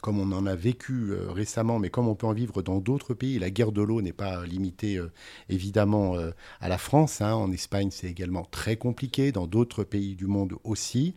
[0.00, 3.14] comme on en a vécu euh, récemment, mais comme on peut en vivre dans d'autres
[3.14, 3.38] pays.
[3.38, 5.00] La guerre de l'eau n'est pas limitée
[5.48, 6.16] évidemment
[6.60, 7.20] à la France.
[7.20, 7.34] Hein.
[7.34, 11.14] En Espagne, c'est également très compliqué, dans d'autres pays du monde aussi.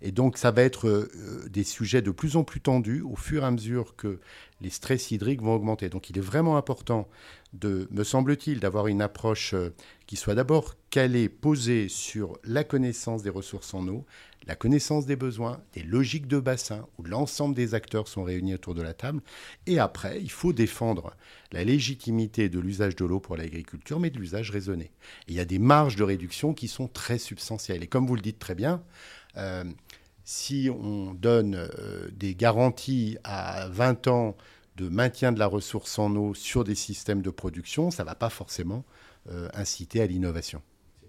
[0.00, 1.08] Et donc, ça va être
[1.50, 4.20] des sujets de plus en plus tendus au fur et à mesure que
[4.62, 5.88] les stress hydriques vont augmenter.
[5.88, 7.08] Donc, il est vraiment important
[7.52, 9.74] de, me semble-t-il, d'avoir une approche euh,
[10.06, 14.06] qui soit d'abord calée, posée sur la connaissance des ressources en eau,
[14.46, 18.74] la connaissance des besoins, des logiques de bassin, où l'ensemble des acteurs sont réunis autour
[18.74, 19.20] de la table.
[19.66, 21.14] Et après, il faut défendre
[21.52, 24.90] la légitimité de l'usage de l'eau pour l'agriculture, mais de l'usage raisonné.
[25.28, 27.82] il y a des marges de réduction qui sont très substantielles.
[27.82, 28.82] Et comme vous le dites très bien,
[29.36, 29.64] euh,
[30.24, 34.36] si on donne euh, des garanties à 20 ans
[34.76, 38.14] de maintien de la ressource en eau sur des systèmes de production, ça ne va
[38.14, 38.84] pas forcément
[39.30, 40.62] euh, inciter à l'innovation.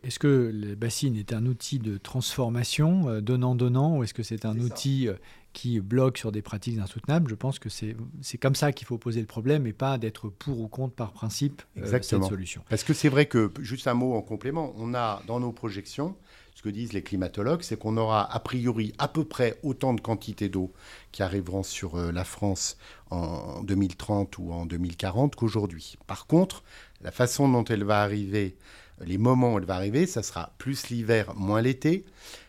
[0.04, 4.46] Est-ce que le bassine est un outil de transformation euh, donnant-donnant ou est-ce que c'est
[4.46, 5.14] un outil euh,
[5.54, 7.30] qui bloque sur des pratiques insoutenables?
[7.30, 10.60] Je pense que c'est comme ça qu'il faut poser le problème et pas d'être pour
[10.60, 12.24] ou contre par principe Exactement.
[12.24, 12.64] cette solution.
[12.70, 16.16] Parce que c'est vrai que, juste un mot en complément, on a dans nos projections
[16.56, 20.02] ce que disent les climatologues, c'est qu'on aura a priori à peu près autant de
[20.02, 20.72] quantités d'eau
[21.12, 22.78] qui arriveront sur euh, la France
[23.10, 25.98] en 2030 ou en 2040 qu'aujourd'hui.
[26.06, 26.64] Par contre,
[27.02, 28.56] la façon dont elle va arriver,
[29.02, 32.06] les moments où elle va arriver, ça sera plus l'hiver, moins l'été.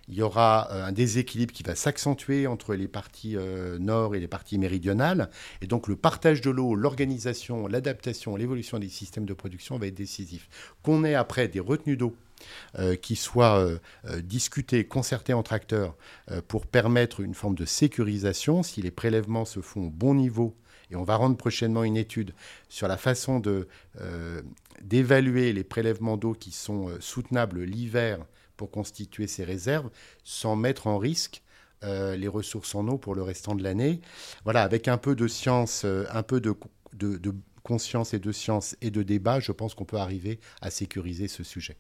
[0.09, 4.21] Il y aura euh, un déséquilibre qui va s'accentuer entre les parties euh, nord et
[4.21, 5.31] les parties méridionales.
[5.63, 9.95] Et donc le partage de l'eau, l'organisation, l'adaptation, l'évolution des systèmes de production va être
[9.95, 10.49] décisif.
[10.83, 12.15] Qu'on ait après des retenues d'eau
[12.79, 15.97] euh, qui soient euh, euh, discutés, concertés entre acteurs
[16.49, 18.63] pour permettre une forme de sécurisation.
[18.63, 20.57] Si les prélèvements se font au bon niveau,
[20.91, 22.35] et on va rendre prochainement une étude
[22.69, 23.41] sur la façon
[24.83, 28.19] d'évaluer les prélèvements d'eau qui sont soutenables l'hiver
[28.57, 29.91] pour constituer ces réserves,
[30.23, 31.43] sans mettre en risque
[31.83, 34.01] les ressources en eau pour le restant de l'année.
[34.45, 36.57] Voilà, avec un peu de science, un peu de,
[36.93, 41.27] de conscience et de science et de débat, je pense qu'on peut arriver à sécuriser
[41.29, 41.77] ce sujet.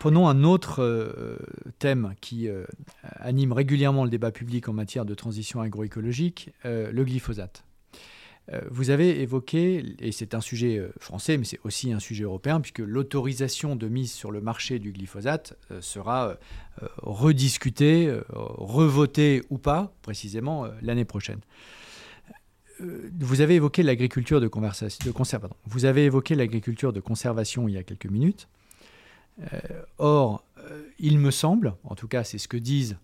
[0.00, 1.36] Prenons un autre euh,
[1.78, 2.64] thème qui euh,
[3.02, 7.64] anime régulièrement le débat public en matière de transition agroécologique, le glyphosate.
[8.70, 12.80] Vous avez évoqué, et c'est un sujet français, mais c'est aussi un sujet européen, puisque
[12.80, 16.36] l'autorisation de mise sur le marché du glyphosate sera
[16.96, 21.38] rediscutée, revotée ou pas, précisément l'année prochaine.
[22.80, 23.10] Euh,
[25.66, 28.48] Vous avez évoqué l'agriculture de conservation il y a quelques minutes.
[29.52, 32.96] Euh, or, euh, il me semble, en tout cas c'est ce que disent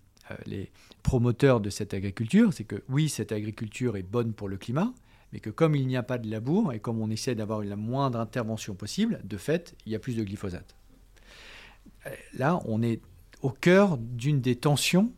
[0.45, 0.73] les
[1.05, 4.93] promoteurs de cette agriculture, c'est que oui, cette agriculture est bonne pour le climat,
[5.33, 7.77] mais que comme il n'y a pas de labour et comme on essaie d'avoir la
[7.77, 10.75] moindre intervention possible, de fait, il y a plus de glyphosate.
[12.35, 13.01] Là, on est
[13.43, 15.13] au cœur d'une des tensions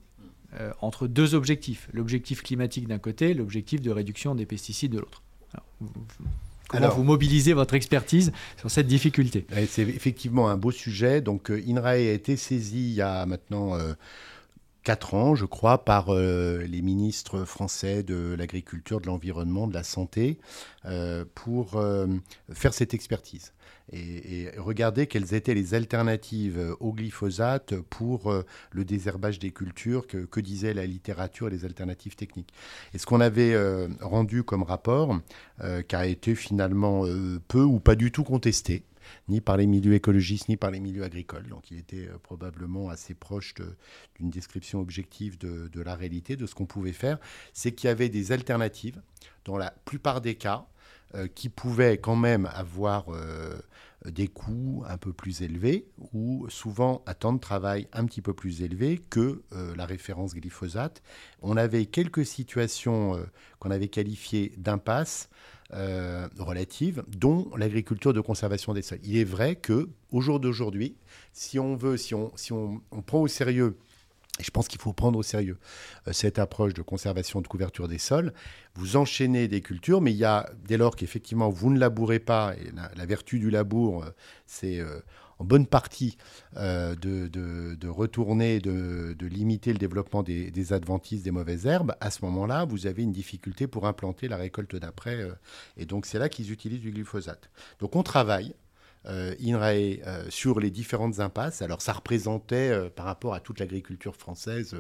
[0.55, 1.89] euh, entre deux objectifs.
[1.93, 5.23] L'objectif climatique d'un côté, l'objectif de réduction des pesticides de l'autre.
[6.69, 9.47] Comment vous mobilisez votre expertise sur cette difficulté?
[9.69, 11.21] C'est effectivement un beau sujet.
[11.21, 13.75] Donc, euh, INRAE a été saisi il y a maintenant
[14.89, 19.83] euh, quatre ans, je crois, par les ministres français de l'agriculture, de l'environnement, de la
[19.83, 20.39] santé,
[21.35, 21.83] pour
[22.53, 23.53] faire cette expertise
[23.93, 30.41] et, regarder quelles étaient les alternatives au glyphosate pour euh, le désherbage des cultures, que,
[30.41, 32.53] disait la littérature et les alternatives techniques.
[32.95, 35.19] Et ce qu'on avait euh, rendu comme rapport,
[35.63, 37.05] euh, qui a été finalement
[37.49, 38.85] peu ou pas du tout contesté,
[39.29, 41.49] ni par les milieux écologistes, ni par les milieux agricoles.
[41.49, 43.55] Donc il était probablement assez proche
[44.17, 47.19] d'une description objective de, la réalité, de ce qu'on pouvait faire.
[47.53, 49.01] C'est qu'il y avait des alternatives,
[49.45, 50.67] dans la plupart des cas,
[51.35, 53.07] qui pouvaient quand même avoir
[54.05, 58.33] des coûts un peu plus élevés ou souvent un temps de travail un petit peu
[58.33, 61.03] plus élevé que euh, la référence glyphosate.
[61.43, 63.25] On avait quelques situations euh,
[63.59, 65.29] qu'on avait qualifiées d'impasse
[65.75, 69.01] euh, relatives, dont l'agriculture de conservation des sols.
[69.05, 70.97] Il est vrai que au jour d'aujourd'hui,
[71.33, 73.77] si on veut, si on, si on prend au sérieux
[74.39, 75.59] et je pense qu'il faut prendre au sérieux
[76.07, 78.33] euh, cette approche de conservation de couverture des sols.
[78.75, 82.55] Vous enchaînez des cultures, mais il y a, dès lors qu'effectivement vous ne labourez pas,
[82.57, 84.11] et la, vertu du labour, euh,
[84.47, 85.01] c'est euh,
[85.39, 86.17] en bonne partie
[86.57, 92.87] de, retourner, de, limiter le développement des, adventices, des mauvaises herbes, à ce moment-là, vous
[92.87, 95.27] avez une difficulté pour implanter la récolte d'après.
[95.77, 97.51] et donc c'est là qu'ils utilisent du glyphosate.
[97.81, 98.68] Donc on travaille euh,
[99.43, 101.63] INRAE euh, sur les différentes impasses.
[101.63, 104.77] Alors ça représentait euh, par rapport à toute l'agriculture française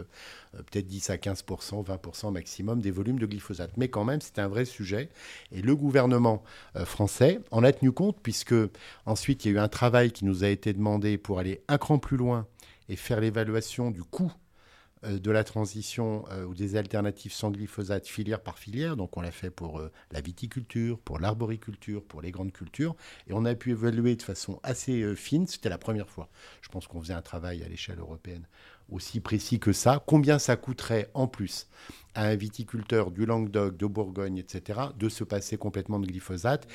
[0.52, 3.76] peut-être 10 à 15% 20% maximum des volumes de glyphosate.
[3.76, 5.10] Mais quand même, c'est un vrai sujet.
[5.52, 6.42] Et le gouvernement
[6.84, 8.54] français en a tenu compte puisque
[9.06, 11.78] ensuite il y a eu un travail qui nous a été demandé pour aller un
[11.78, 12.46] cran plus loin
[12.88, 14.47] et faire l'évaluation du coût euh,
[15.04, 18.96] de la transition euh, ou des alternatives sans glyphosate filière par filière.
[18.96, 22.96] Donc on l'a fait pour euh, la viticulture, pour l'arboriculture, pour les grandes cultures.
[23.28, 26.28] Et on a pu évaluer de façon assez fine, c'était la première fois.
[26.62, 28.46] Je pense qu'on faisait un travail à l'échelle européenne
[28.90, 30.02] aussi précis que ça.
[30.06, 31.66] Combien ça coûterait en plus
[32.14, 36.66] à un viticulteur du Languedoc, de Bourgogne, etc., de se passer complètement de glyphosate?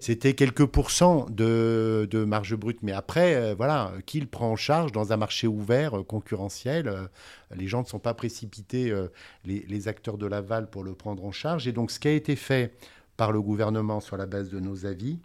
[0.00, 2.82] C'était quelques pourcents de, marge brute.
[2.82, 6.88] Mais après, euh, voilà, qui le prend en charge dans un marché ouvert, euh, concurrentiel
[6.88, 7.06] euh,
[7.54, 8.92] Les gens ne sont pas précipités,
[9.44, 11.66] les, acteurs de l'aval, pour le prendre en charge.
[11.68, 12.74] Et donc, ce qui a été fait
[13.16, 15.18] par le gouvernement sur la base de nos avis,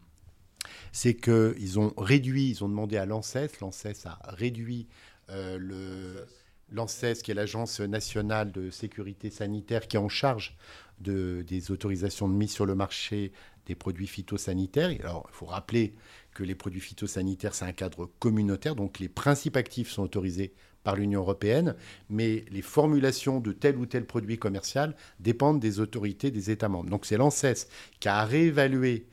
[0.92, 4.88] c'est qu'ils ont réduit, ils ont demandé à l'ANSES, l'ANSES a réduit
[5.30, 6.26] le
[6.72, 10.56] l'ANSES, qui est l'Agence nationale de sécurité sanitaire, qui est en charge
[11.00, 13.32] de, des autorisations de mise sur le marché
[13.66, 14.92] des produits phytosanitaires.
[15.04, 15.94] Alors, il faut rappeler
[16.34, 20.96] que les produits phytosanitaires, c'est un cadre communautaire, donc les principes actifs sont autorisés par
[20.96, 21.76] l'Union européenne,
[22.10, 26.90] mais les formulations de tel ou tel produit commercial dépendent des autorités des États membres.
[26.90, 27.68] Donc c'est l'ANSES
[28.00, 29.06] qui a réévalué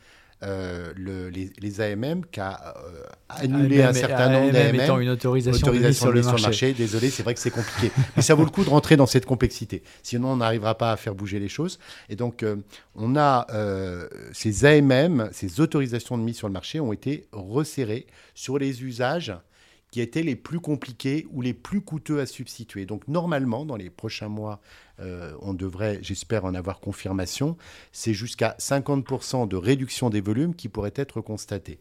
[0.44, 5.01] euh, les, AMM qui a euh, annulé un certain nombre d'AMM.
[5.01, 6.72] une autorisation, de mise sur, le, marché.
[6.72, 7.90] Désolé, c'est vrai que c'est compliqué.
[8.16, 9.83] Mais ça vaut le coup de rentrer dans cette complexité.
[10.03, 11.81] Sinon, on n'arrivera pas à faire bouger les choses.
[12.09, 12.57] Et donc, euh,
[12.94, 13.46] on a
[14.33, 19.35] ces AMM, ces autorisations de mise sur le marché ont été resserrées sur les usages
[19.90, 22.87] qui étaient les plus compliqués ou les plus coûteux à substituer.
[22.87, 24.61] Donc normalement, dans les prochains mois,
[25.01, 27.57] euh, on devrait, j'espère, en avoir confirmation,
[27.92, 31.79] c'est jusqu'à 50% de réduction des volumes qui pourraient être constatés.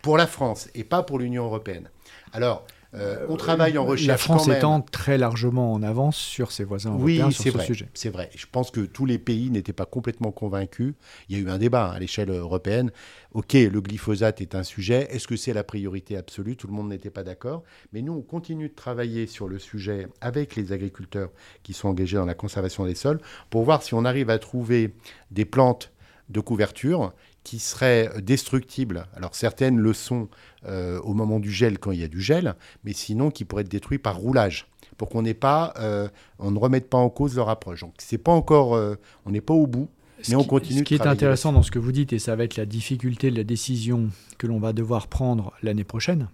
[0.00, 1.90] Pour la France et pas pour l'Union européenne.
[2.32, 4.06] Alors, euh, on travaille en recherche.
[4.06, 7.88] La France étant très largement en avance sur ses voisins européens sur ce vrai, sujet.
[7.94, 8.30] C'est vrai.
[8.36, 10.94] Je pense que tous les pays n'étaient pas complètement convaincus.
[11.28, 12.90] Il y a eu un débat à l'échelle européenne.
[13.32, 15.08] Ok, le glyphosate est un sujet.
[15.10, 16.56] Est-ce que c'est la priorité absolue?
[16.56, 17.62] Tout le monde n'était pas d'accord.
[17.92, 21.30] Mais nous, on continue de travailler sur le sujet avec les agriculteurs
[21.62, 24.94] qui sont engagés dans la conservation des sols pour voir si on arrive à trouver
[25.30, 25.92] des plantes
[26.28, 27.12] de couverture
[27.44, 29.06] qui seraient destructibles.
[29.16, 30.28] Alors certaines le sont
[30.66, 32.54] euh, au moment du gel quand il y a du gel,
[32.84, 36.08] mais sinon qui pourraient être détruits par roulage pour qu'on n'ait pas, euh,
[36.38, 37.80] on ne remette pas en cause leur approche.
[37.80, 38.94] Donc c'est pas encore, euh,
[39.26, 39.88] on n'est pas au bout.
[40.28, 40.78] Mais on continue.
[40.80, 43.32] Ce qui est intéressant dans ce que vous dites, et ça va être la difficulté
[43.32, 46.28] de la décision que l'on va devoir prendre l'année prochaine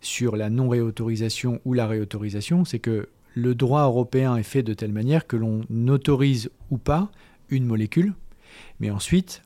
[0.00, 4.92] sur la non-réautorisation ou la réautorisation, c'est que le droit européen est fait de telle
[4.92, 7.10] manière que l'on autorise ou pas
[7.48, 8.14] une molécule,
[8.78, 9.42] mais ensuite,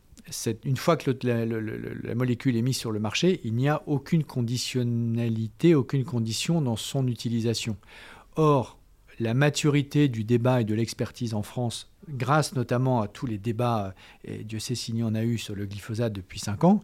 [0.65, 5.75] une fois que la, molécule est mise sur le marché, il n'y a aucune conditionnalité,
[5.75, 7.77] aucune condition dans son utilisation.
[8.35, 8.79] Or,
[9.21, 13.95] la maturité du débat et de l'expertise en France, grâce notamment à tous les débats,
[14.25, 16.83] et Dieu sait s'il y en a eu sur le glyphosate depuis 5 ans,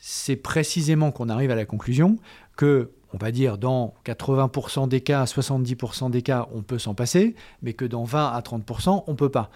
[0.00, 2.16] c'est précisément qu'on arrive à la conclusion
[2.56, 7.34] que, on va dire, dans 80% des cas, 70% des cas, on peut s'en passer,
[7.62, 9.50] mais que dans 20 à 30%, on ne peut pas.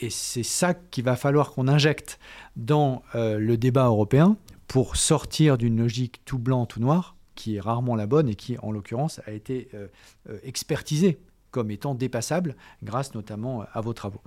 [0.00, 2.18] Et c'est ça qu'il va falloir qu'on injecte
[2.56, 4.36] dans euh, le débat européen
[4.66, 8.56] pour sortir d'une logique tout blanc, tout noir, qui est rarement la bonne et qui,
[8.58, 9.88] en l'occurrence, a été euh,
[10.30, 11.18] euh, expertisée
[11.50, 14.22] comme étant dépassable grâce notamment à vos travaux.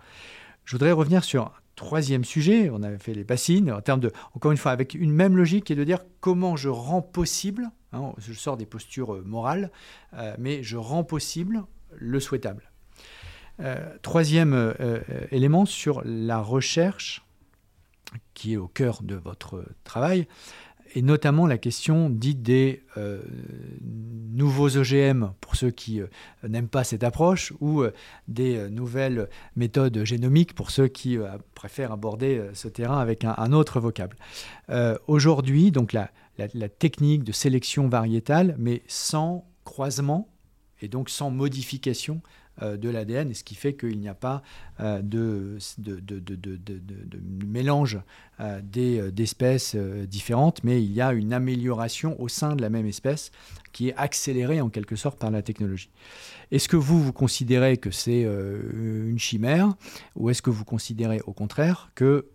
[0.64, 2.70] Je voudrais revenir sur un troisième sujet.
[2.70, 5.66] On avait fait les bassines en termes de, encore une fois, avec une même logique
[5.66, 9.72] qui est de dire comment je rends possible, hein, je sors des postures morales,
[10.38, 11.64] mais je rends possible
[11.98, 12.72] le souhaitable.
[13.62, 15.00] Euh, troisième euh, euh,
[15.32, 17.24] élément sur la recherche,
[18.34, 20.28] qui est au cœur de votre travail,
[20.94, 22.82] et notamment la question dite des
[23.82, 26.00] nouveaux OGM, pour ceux qui
[26.48, 27.84] n'aiment pas cette approche, ou
[28.30, 29.28] des nouvelles
[29.58, 31.18] méthodes génomiques, pour ceux qui
[31.54, 34.16] préfèrent aborder ce terrain avec un, autre vocable.
[35.08, 36.10] Aujourd'hui, donc la,
[36.80, 40.30] technique de sélection variétale, mais sans croisement
[40.82, 42.22] et donc sans modification
[42.62, 44.42] de l'ADN, et ce qui fait qu'il n'y a pas
[44.80, 45.58] euh, de,
[47.46, 48.00] mélange
[48.40, 53.32] euh, d'espèces différentes, mais il y a une amélioration au sein de la même espèce
[53.74, 55.90] qui est accélérée en quelque sorte par la technologie.
[56.52, 59.74] Est-ce que vous, vous considérez que c'est une chimère,
[60.16, 62.28] ou est-ce que vous considérez au contraire que,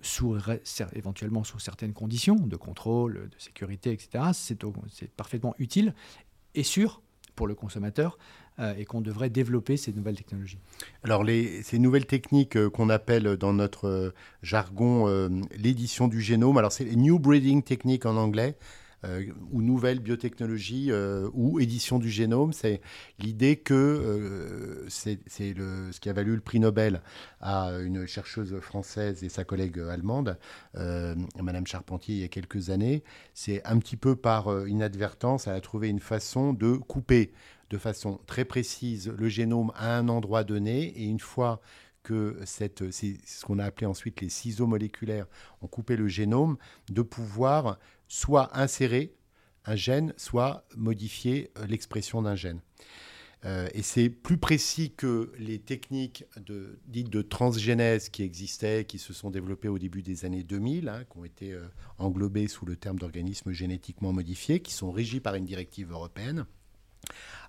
[0.95, 5.95] éventuellement sous certaines conditions de contrôle, de sécurité, etc., c'est parfaitement utile
[6.55, 7.01] et sûr
[7.41, 10.59] pour le consommateur euh, et qu'on devrait développer ces nouvelles technologies
[11.03, 11.25] Alors,
[11.63, 15.07] ces nouvelles techniques euh, qu'on appelle dans notre euh, jargon
[15.57, 18.57] l'édition du génome, alors c'est New Breeding Techniques en anglais.
[19.51, 20.93] ou nouvelles biotechnologies
[21.33, 22.53] ou édition du génome.
[22.53, 22.81] C'est
[23.19, 27.01] l'idée que c'est ce qui a valu le prix Nobel
[27.41, 30.39] à une chercheuse française et sa collègue allemande,
[30.75, 33.03] Madame Charpentier, il y a quelques années.
[33.33, 37.33] C'est un petit peu par inadvertance, elle a trouvé une façon de couper
[37.71, 40.89] de façon très précise le génome à un endroit donné.
[41.01, 41.61] Et une fois
[42.03, 45.27] que ce qu'on a appelé ensuite les ciseaux moléculaires
[45.63, 46.57] ont coupé le génome,
[46.91, 49.15] de pouvoir soit insérer
[49.67, 52.61] un gène, soit modifier euh, l'expression d'un gène.
[53.45, 56.25] Euh, et c'est plus précis que les techniques
[56.87, 61.05] dites de transgénèse qui existaient, qui se sont développées au début des années 2000, hein,
[61.11, 61.63] qui ont été euh,
[61.99, 66.47] englobées sous le terme d'organismes génétiquement modifiés, qui sont régis par une directive européenne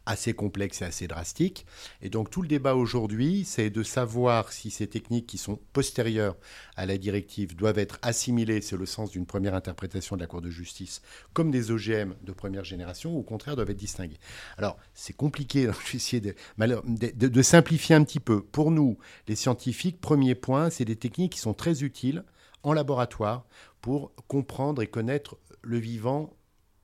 [0.06, 1.66] assez complexe et assez drastique.
[2.02, 6.36] Et donc tout le débat aujourd'hui, c'est de savoir si ces techniques qui sont postérieures
[6.76, 10.42] à la directive doivent être assimilées, c'est le sens d'une première interprétation de la Cour
[10.42, 11.02] de justice,
[11.34, 14.20] comme des OGM de première génération, ou au contraire doivent être distinguées.
[14.58, 18.42] Alors c'est compliqué, je vais essayer de simplifier un petit peu.
[18.42, 18.98] Pour nous,
[19.28, 22.24] les scientifiques, premier point, c'est des techniques qui sont très utiles
[22.64, 23.46] en laboratoire
[23.82, 26.36] pour comprendre et connaître le vivant,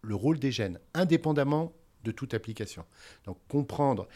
[0.01, 1.73] le rôle des gènes, indépendamment
[2.07, 2.85] de toute application.
[3.25, 4.07] Donc comprendre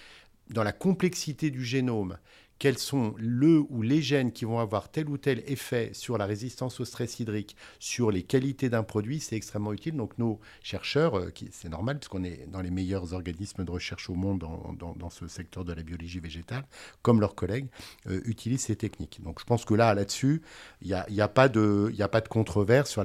[0.50, 2.18] dans la complexité du génome
[2.62, 6.28] quels sont le ou les gènes qui vont avoir tel ou tel effet sur la
[6.28, 9.96] résistance au stress hydrique, sur les qualités d'un produit, c'est extrêmement utile.
[9.96, 14.14] Donc nos chercheurs, euh, c'est normal puisqu'on est dans les meilleurs organismes de recherche au
[14.14, 14.46] monde
[14.78, 16.64] dans, ce secteur de la biologie végétale,
[17.02, 17.66] comme leurs collègues,
[18.06, 19.22] euh, utilisent ces techniques.
[19.24, 20.44] Donc je pense que là, là-dessus,
[20.84, 23.04] il n'y a, y a, pas de, a pas de controverse sur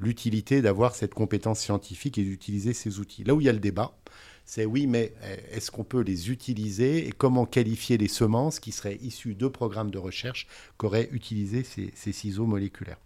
[0.00, 3.24] l'utilité d'avoir cette compétence scientifique et d'utiliser ces outils.
[3.24, 3.96] Là où il y a le débat,
[4.44, 8.72] c'est oui, mais euh, est-ce qu'on peut les utiliser et comment qualifier les semences qui
[8.72, 12.98] seraient issues de programmes de recherche qu'auraient utilisé ces, ciseaux moléculaires?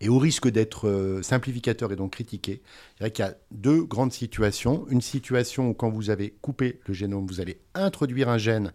[0.00, 2.60] Et au risque d'être euh, simplificateur et donc critiqué,
[2.94, 4.86] je dirais qu'il y a deux grandes situations.
[4.90, 8.72] Une situation où quand vous avez coupé le génome, vous allez introduire un gène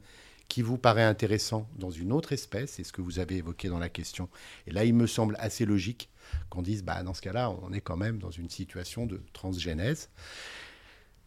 [0.50, 3.78] qui vous paraît intéressant dans une autre espèce, c'est ce que vous avez évoqué dans
[3.78, 4.30] la question.
[4.66, 6.10] Et là, il me semble assez logique
[6.50, 10.10] qu'on dise, bah, dans ce cas-là, on est quand même dans une situation de transgénèse.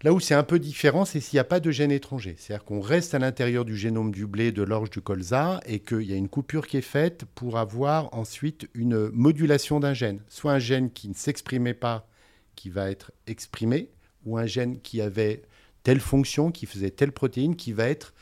[0.02, 2.34] Là où c'est un peu différent, c'est s'il n'y a pas de gène étranger.
[2.36, 6.02] C'est-à-dire qu'on reste à l'intérieur du génome du blé, de l'orge, du colza, et qu'il
[6.02, 10.20] y a une coupure qui est faite pour avoir ensuite une modulation d'un gène.
[10.28, 12.08] Soit un gène qui ne s'exprimait pas,
[12.56, 13.90] qui va être exprimé,
[14.24, 15.42] ou un gène qui avait
[15.84, 18.12] telle fonction, qui faisait telle protéine, qui va être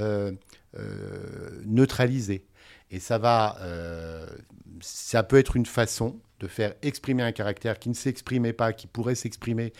[0.00, 0.32] euh,
[0.78, 2.46] euh, neutralisé.
[2.90, 4.26] Et ça va, euh,
[4.80, 8.86] ça peut être une façon de faire exprimer un caractère qui ne s'exprimait pas, qui
[8.86, 9.72] pourrait s'exprimer.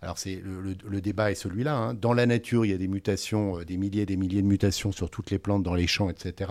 [0.00, 1.76] Alors c'est le, débat est celui-là.
[1.76, 1.94] Hein.
[1.94, 4.92] Dans la nature, il y a des mutations, des milliers et des milliers de mutations
[4.92, 6.50] sur toutes les plantes, dans les champs, etc.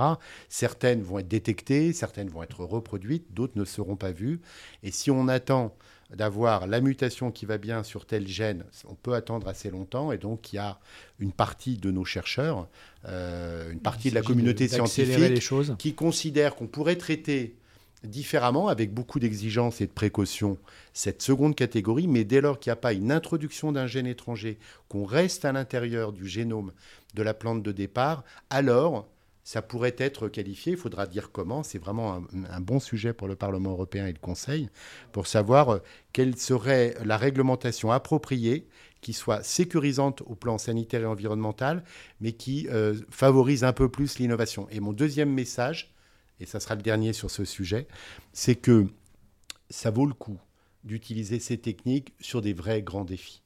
[0.50, 4.40] Certaines vont être détectées, certaines vont être reproduites, d'autres ne seront pas vues.
[4.84, 5.76] Et si on attend
[6.12, 10.12] d'avoir la mutation qui va bien sur tel gène, on peut attendre assez longtemps.
[10.12, 10.80] Et donc, il y a
[11.20, 12.68] une partie de nos chercheurs,
[13.06, 15.42] euh, une partie de la communauté scientifique
[15.80, 17.56] qui considère qu'on pourrait traiter
[18.06, 20.58] différemment, avec beaucoup d'exigences et de précautions,
[20.94, 24.58] cette seconde catégorie, mais dès lors qu'il n'y a pas une introduction d'un gène étranger,
[24.90, 26.72] qu'on reste à l'intérieur du génome
[27.14, 29.08] de la plante de départ, alors
[29.46, 33.36] ça pourrait être qualifié, il faudra dire comment, c'est vraiment un, bon sujet pour le
[33.36, 34.70] Parlement européen et le Conseil,
[35.12, 35.80] pour savoir euh,
[36.14, 38.68] quelle serait la réglementation appropriée
[39.02, 41.84] qui soit sécurisante au plan sanitaire et environnemental,
[42.22, 44.68] mais qui euh, favorise un peu plus l'innovation.
[44.72, 45.94] Et mon deuxième message,
[46.40, 47.88] et ça sera le dernier sur ce sujet,
[48.34, 48.88] c'est que
[49.70, 50.40] ça vaut le coup
[50.84, 53.42] d'utiliser ces techniques sur des vrais grands défis.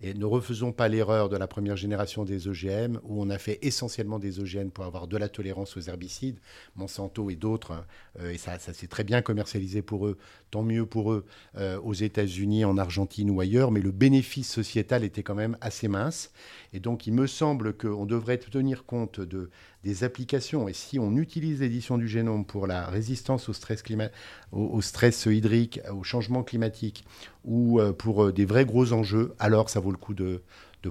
[0.00, 3.58] Et ne refaisons pas l'erreur de la première génération des OGM, où on a fait
[3.62, 6.38] essentiellement des OGM pour avoir de la tolérance aux herbicides,
[6.76, 7.84] Monsanto et d'autres,
[8.20, 10.16] euh, et ça, ça s'est très bien commercialisé pour eux,
[10.52, 11.26] tant mieux pour eux,
[11.56, 15.88] euh, aux États-Unis, en Argentine ou ailleurs, mais le bénéfice sociétal était quand même assez
[15.88, 16.30] mince.
[16.72, 19.50] Et donc il me semble qu'on devrait tenir compte de,
[19.88, 20.68] des applications.
[20.68, 24.10] Et si on utilise l'édition du génome pour la résistance au stress, climat,
[24.52, 27.04] au, stress hydrique, au changement climatique,
[27.44, 30.42] ou euh, pour euh, des vrais gros enjeux, alors ça vaut le coup de,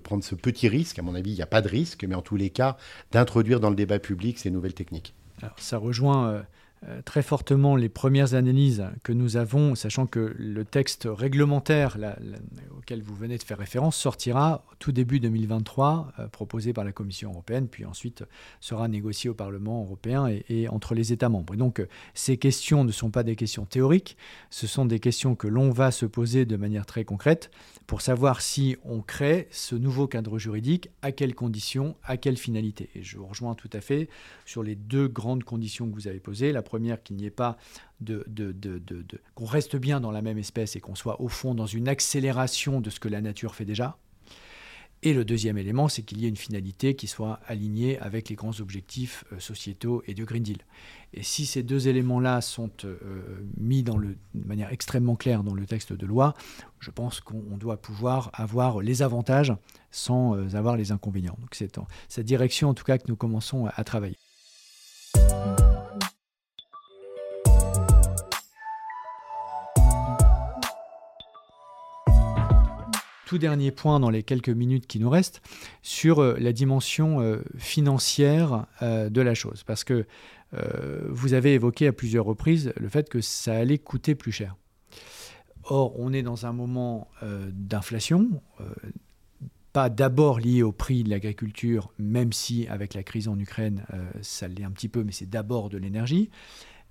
[0.03, 0.99] prendre ce petit risque.
[0.99, 2.77] À mon avis, il n'y a pas de risque, mais en tous les cas,
[3.11, 5.15] d'introduire dans le débat public ces nouvelles techniques.
[5.41, 6.41] Alors, ça rejoint euh,
[7.05, 11.97] très fortement les premières analyses que nous avons, sachant que le texte réglementaire
[12.77, 17.31] auquel vous venez de faire référence sortira tout début 2023, euh, proposé par la Commission
[17.31, 18.23] européenne, puis ensuite
[18.61, 21.53] sera négocié au Parlement européen et, entre les États membres.
[21.53, 24.17] Et donc euh, ces questions ne sont pas des questions théoriques,
[24.49, 27.51] ce sont des questions que l'on va se poser de manière très concrète
[27.87, 32.89] pour savoir si on crée ce nouveau cadre juridique, à quelles conditions, à quelle finalité.
[32.95, 34.09] Et je vous rejoins tout à fait
[34.45, 36.51] sur les deux grandes conditions que vous avez posées.
[36.51, 37.57] La première, qu'il n'y ait pas
[38.01, 39.03] de, de, de,
[39.35, 42.81] qu'on reste bien dans la même espèce et qu'on soit au fond dans une accélération
[42.81, 43.97] de ce que la nature fait déjà.
[45.03, 48.35] Et le deuxième élément, c'est qu'il y ait une finalité qui soit alignée avec les
[48.35, 50.57] grands objectifs euh, sociétaux et de Green Deal.
[51.13, 52.97] Et si ces deux éléments-là sont euh,
[53.57, 56.33] mis dans le, de manière extrêmement claire dans le texte de loi,
[56.79, 59.53] je pense qu'on doit pouvoir avoir les avantages
[59.91, 61.37] sans euh, avoir les inconvénients.
[61.39, 61.79] Donc c'est
[62.09, 64.17] cette direction en tout cas que nous commençons à travailler.
[73.27, 75.41] Tout dernier point dans les quelques minutes qui nous restent
[75.81, 79.63] sur euh, la dimension euh, financière euh, de la chose.
[79.63, 80.07] Parce que
[81.09, 84.55] vous avez évoqué à plusieurs reprises le fait que ça allait coûter plus cher.
[85.65, 87.09] Or, on est dans un moment
[87.51, 88.41] d'inflation,
[89.73, 93.83] pas d'abord lié au prix de l'agriculture, même si avec la crise en Ukraine,
[94.21, 96.29] ça l'est un petit peu, mais c'est d'abord de l'énergie.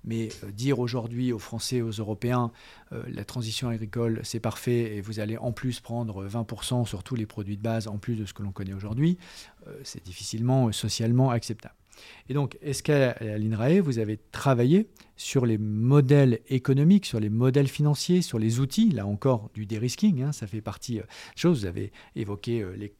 [0.07, 2.51] Mais euh, dire aujourd'hui aux Français, aux Européens,
[2.93, 7.15] euh, la transition agricole, c'est parfait et vous allez en plus prendre 20% sur tous
[7.15, 9.17] les produits de base, en plus de ce que l'on connaît aujourd'hui,
[9.67, 11.75] euh, c'est difficilement socialement acceptable.
[12.29, 17.67] Et donc, est-ce qu'à l'INRAE, vous avez travaillé sur les modèles économiques, sur les modèles
[17.67, 21.03] financiers, sur les outils, là encore, du dérisking, hein, ça fait partie des
[21.35, 21.61] choses.
[21.61, 22.93] Vous avez évoqué les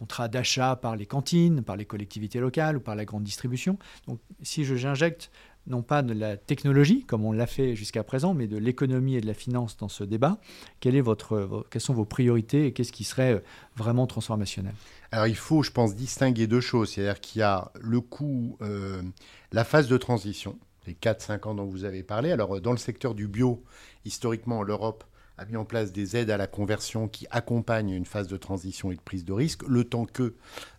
[0.00, 3.78] contrats d'achat par les cantines, par les collectivités locales ou par la grande distribution.
[4.08, 5.30] Donc, si j'injecte
[5.66, 9.20] non pas de la technologie, comme on l'a fait jusqu'à présent, mais de l'économie et
[9.20, 10.38] de la finance dans ce débat.
[10.80, 13.40] Quelle est votre, quelles sont vos priorités et qu'est-ce qui serait euh,
[13.76, 14.74] vraiment transformationnel?
[15.12, 16.90] Alors il faut, je pense, distinguer deux choses.
[16.90, 19.02] C'est-à-dire qu'il y a le coût, euh,
[19.52, 22.32] la phase de transition, les 4-5 ans dont vous avez parlé.
[22.32, 23.62] Alors dans le secteur du bio,
[24.04, 25.04] historiquement, l'Europe
[25.40, 28.92] a mis en place des aides à la conversion qui accompagnent une phase de transition
[28.92, 30.34] et de prise de risque, le temps que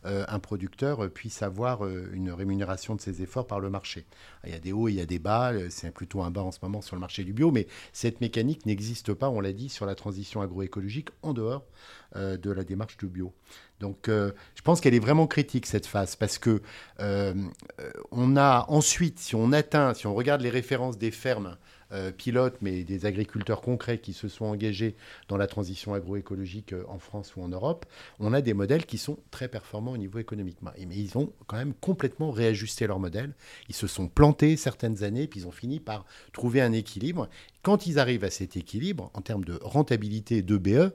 [0.05, 4.05] euh, un producteur puisse avoir euh, une rémunération de ses efforts par le marché.
[4.45, 6.43] Il y a des hauts il y a des bas, euh, c'est plutôt un bas
[6.43, 9.51] en ce moment sur le marché du bio, mais cette mécanique n'existe pas, on l'a
[9.51, 11.65] dit, sur la transition agroécologique en dehors
[12.13, 13.33] de la démarche du bio.
[13.79, 16.61] Donc je pense qu'elle est vraiment critique cette phase parce que
[16.99, 21.57] on a ensuite, si on atteint, si on regarde les références des fermes
[22.17, 24.95] pilotes, mais des agriculteurs concrets qui se sont engagés
[25.27, 27.85] dans la transition agroécologique en France ou en Europe,
[28.19, 30.57] on a des modèles qui sont très performants au niveau économique.
[30.61, 33.33] Mais ils ont quand même complètement réajusté leur modèle.
[33.69, 37.29] Ils se sont plantés certaines années, puis ils ont fini par trouver un équilibre.
[37.63, 40.93] Quand ils arrivent à cet équilibre, en termes de rentabilité d'EBE,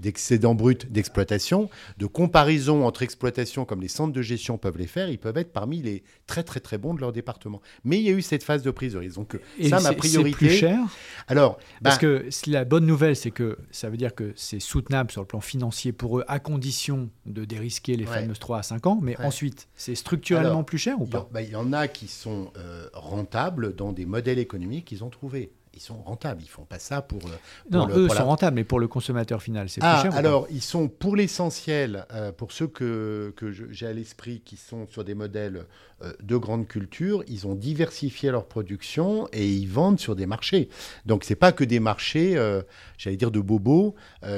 [0.00, 5.08] d'excédent brut d'exploitation, de comparaison entre exploitations comme les centres de gestion peuvent les faire,
[5.08, 7.60] ils peuvent être parmi les très très très bons de leur département.
[7.84, 9.16] Mais il y a eu cette phase de prise de risque.
[9.16, 10.38] Donc Et ça, ma priorité.
[10.38, 10.80] C'est plus cher?
[11.28, 15.10] Alors, parce bah que la bonne nouvelle, c'est que ça veut dire que c'est soutenable
[15.10, 18.86] sur le plan financier pour eux, à condition de dérisquer les fameuses 3 à 5
[18.86, 18.98] ans.
[19.02, 21.28] Mais ensuite, c'est structurellement plus cher ou pas?
[21.30, 25.10] bah, Il y, en a qui sont euh, rentables dans des modèles économiques qu'ils ont
[25.10, 26.42] trouvés ils sont rentables.
[26.42, 27.24] Ils font pas ça pour.
[27.26, 27.36] Euh,
[27.70, 30.18] non, eux sont rentables, mais pour le consommateur final, c'est ah, plus cher.
[30.18, 34.86] Alors, ils sont pour l'essentiel, euh, pour ceux que, que j'ai à l'esprit qui sont
[34.86, 35.66] sur des modèles
[36.02, 40.70] euh, de grande culture, ils ont diversifié leur production et ils vendent sur des marchés.
[41.04, 42.34] Donc, c'est pas que des marchés,
[42.96, 43.94] j'allais dire, de bobos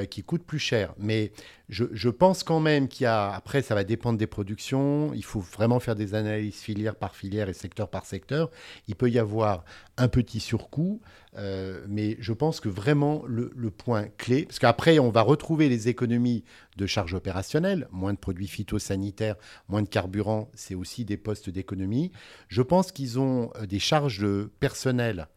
[0.09, 0.93] qui coûtent plus cher.
[0.97, 1.31] Mais
[1.69, 3.31] je, je pense quand même qu'il y a.
[3.31, 5.11] Après, ça va dépendre des productions.
[5.13, 8.49] Il faut vraiment faire des analyses filière par filière et secteur par secteur.
[8.87, 9.63] Il peut y avoir
[9.97, 10.99] un petit surcoût.
[11.37, 15.87] Euh, mais je pense que vraiment le, point clé, parce qu'après on va retrouver les
[15.87, 16.43] économies
[16.77, 19.35] de charges opérationnelles, moins de produits phytosanitaires,
[19.67, 22.11] moins de carburant, c'est aussi des postes d'économie.
[22.47, 25.27] Je pense qu'ils ont euh, des charges de personnel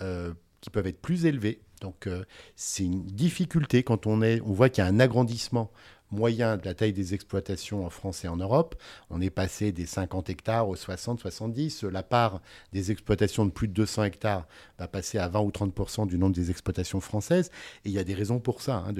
[0.00, 1.60] euh, qui peuvent être plus élevées.
[1.82, 2.08] Donc
[2.54, 5.70] c'est une difficulté quand on, est, on voit qu'il y a un agrandissement
[6.10, 8.74] moyen de la taille des exploitations en France et en Europe.
[9.10, 11.84] On est passé des 50 hectares aux 60, 70.
[11.84, 12.40] La part
[12.72, 14.46] des exploitations de plus de 200 hectares
[14.78, 17.50] va passer à 20 ou 30 du nombre des exploitations françaises.
[17.84, 18.94] Et il y a des raisons pour ça, hein,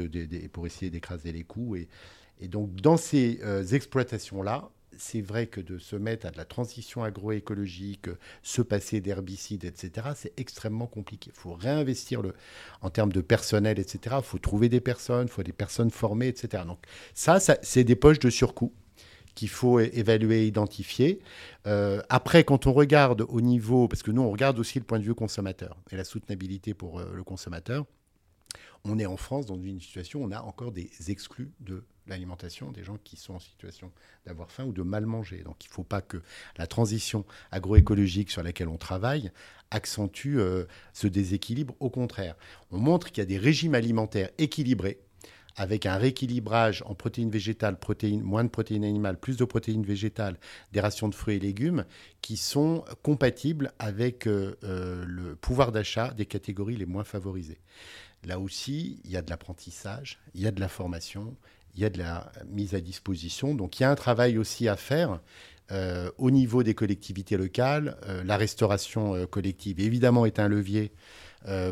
[0.52, 1.76] pour essayer d'écraser les coûts.
[1.76, 1.88] Et,
[2.48, 4.68] donc, dans ces euh, exploitations-là,
[4.98, 8.08] c'est vrai que de se mettre à de la transition agroécologique,
[8.42, 11.30] se passer d'herbicides, etc., c'est extrêmement compliqué.
[11.34, 12.34] Il faut réinvestir le,
[12.82, 14.16] en termes de personnel, etc.
[14.18, 16.64] Il faut trouver des personnes, il faut des personnes formées, etc.
[16.66, 16.78] Donc
[17.14, 18.72] ça, c'est des poches de surcoût
[19.34, 21.20] qu'il faut évaluer, identifier.
[21.66, 24.98] Euh, après, quand on regarde au niveau, parce que nous, on regarde aussi le point
[24.98, 27.84] de vue consommateur et la soutenabilité pour euh, le consommateur,
[28.84, 32.70] on est en France dans une situation où on a encore des exclus de l'alimentation
[32.70, 33.90] des gens qui sont en situation
[34.24, 35.42] d'avoir faim ou de mal manger.
[35.42, 36.22] Donc il ne faut pas que
[36.56, 39.32] la transition agroécologique sur laquelle on travaille
[39.70, 41.74] accentue euh, ce déséquilibre.
[41.80, 42.36] Au contraire,
[42.70, 45.00] on montre qu'il y a des régimes alimentaires équilibrés
[45.56, 50.36] avec un rééquilibrage en protéines végétales, protéines, moins de protéines animales, plus de protéines végétales,
[50.72, 51.86] des rations de fruits et légumes,
[52.20, 57.58] qui sont compatibles avec euh, euh, le pouvoir d'achat des catégories les moins favorisées.
[58.26, 61.36] Là aussi, il y a de l'apprentissage, il y a de la formation,
[61.76, 63.54] il y a de la mise à disposition.
[63.54, 65.20] Donc il y a un travail aussi à faire
[65.70, 67.96] euh, au niveau des collectivités locales.
[68.06, 70.92] Euh, la restauration euh, collective, évidemment, est un levier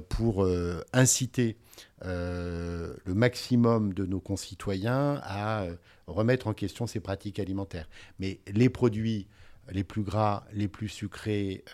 [0.08, 0.46] pour
[0.92, 1.56] inciter
[2.00, 5.66] le maximum de nos concitoyens à
[6.06, 7.88] remettre en question ces pratiques alimentaires.
[8.20, 9.26] Mais les produits
[9.72, 11.64] les plus gras, les plus sucrés,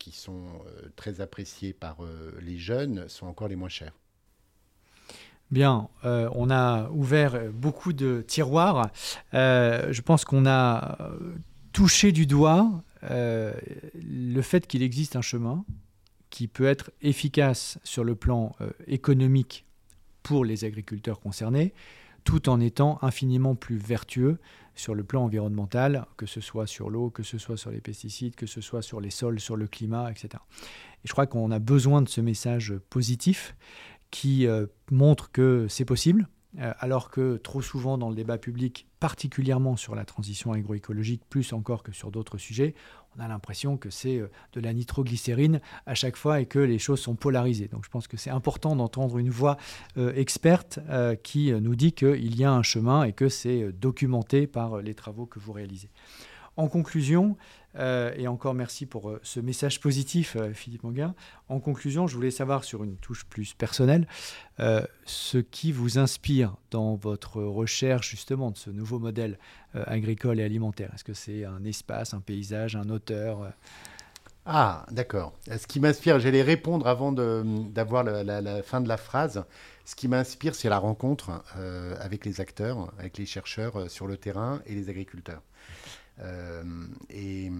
[0.00, 0.46] qui sont
[0.96, 1.98] très appréciés par
[2.40, 3.92] les jeunes, sont encore les moins chers.
[5.50, 8.90] Bien, euh, on a ouvert beaucoup de tiroirs.
[9.32, 11.36] Euh, je pense qu'on a euh,
[11.72, 15.64] touché du doigt le fait qu'il existe un chemin
[16.30, 18.56] qui peut être efficace sur le plan
[18.88, 19.66] économique
[20.24, 21.74] pour les agriculteurs concernés,
[22.24, 24.40] tout en étant infiniment plus vertueux
[24.74, 28.34] sur le plan environnemental, que ce soit sur l'eau, que ce soit sur les pesticides,
[28.34, 30.30] que ce soit sur les sols, sur le climat, etc.
[31.04, 33.54] Et je crois qu'on a besoin de ce message positif
[34.10, 36.28] qui euh, montre que c'est possible,
[36.58, 41.52] euh, alors que trop souvent dans le débat public, particulièrement sur la transition agroécologique, plus
[41.52, 42.74] encore que sur d'autres sujets,
[43.16, 46.78] on a l'impression que c'est euh, de la nitroglycérine à chaque fois et que les
[46.78, 47.68] choses sont polarisées.
[47.68, 49.56] Donc je pense que c'est important d'entendre une voix
[49.96, 50.78] experte
[51.22, 55.26] qui nous dit qu'il y a un chemin et que c'est documenté par les travaux
[55.26, 55.90] que vous réalisez.
[56.58, 57.36] En conclusion,
[57.76, 61.14] euh, et encore merci pour euh, ce message positif, euh, Philippe Manguin.
[61.48, 64.06] En conclusion, je voulais savoir sur une touche plus personnelle
[65.04, 69.38] ce qui vous inspire dans votre recherche justement de ce nouveau modèle
[69.72, 70.90] agricole et alimentaire.
[70.94, 73.52] Est-ce que c'est un espace, un paysage, un auteur
[74.46, 75.32] Ah, d'accord.
[75.46, 79.44] Ce qui m'inspire, j'allais répondre avant d'avoir la, fin de la phrase.
[79.84, 81.44] Ce qui m'inspire, c'est la rencontre
[82.00, 85.42] avec les acteurs, avec les chercheurs sur le terrain et les agriculteurs.
[86.20, 86.62] Euh,
[87.10, 87.50] et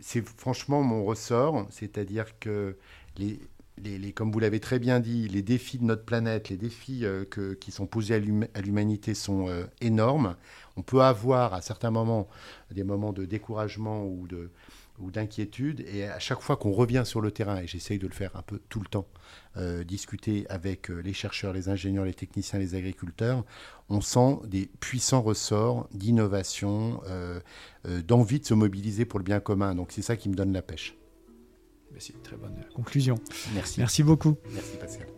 [0.00, 2.76] c'est franchement mon ressort, c'est-à-dire que
[3.16, 3.38] les,
[3.84, 7.24] les, comme vous l'avez très bien dit, les défis de notre planète, les défis euh,
[7.24, 8.14] que, qui sont posés
[8.54, 10.36] à l'humanité sont euh, énormes.
[10.76, 12.28] On peut avoir à certains moments
[12.70, 14.50] des moments de découragement ou de,
[15.00, 15.84] ou d'inquiétude.
[15.92, 18.42] Et à chaque fois qu'on revient sur le terrain, et j'essaye de le faire un
[18.42, 19.06] peu tout le temps,
[19.56, 23.44] euh, discuter avec euh, les chercheurs, les ingénieurs, les techniciens, les agriculteurs,
[23.88, 27.40] on sent des puissants ressorts d'innovation, euh,
[28.06, 29.74] d'envie de se mobiliser pour le bien commun.
[29.74, 30.94] Donc c'est ça qui me donne la pêche.
[31.98, 33.16] C'est une très bonne conclusion.
[33.54, 33.80] Merci.
[33.80, 34.36] Merci beaucoup.
[34.52, 35.17] Merci Pascal.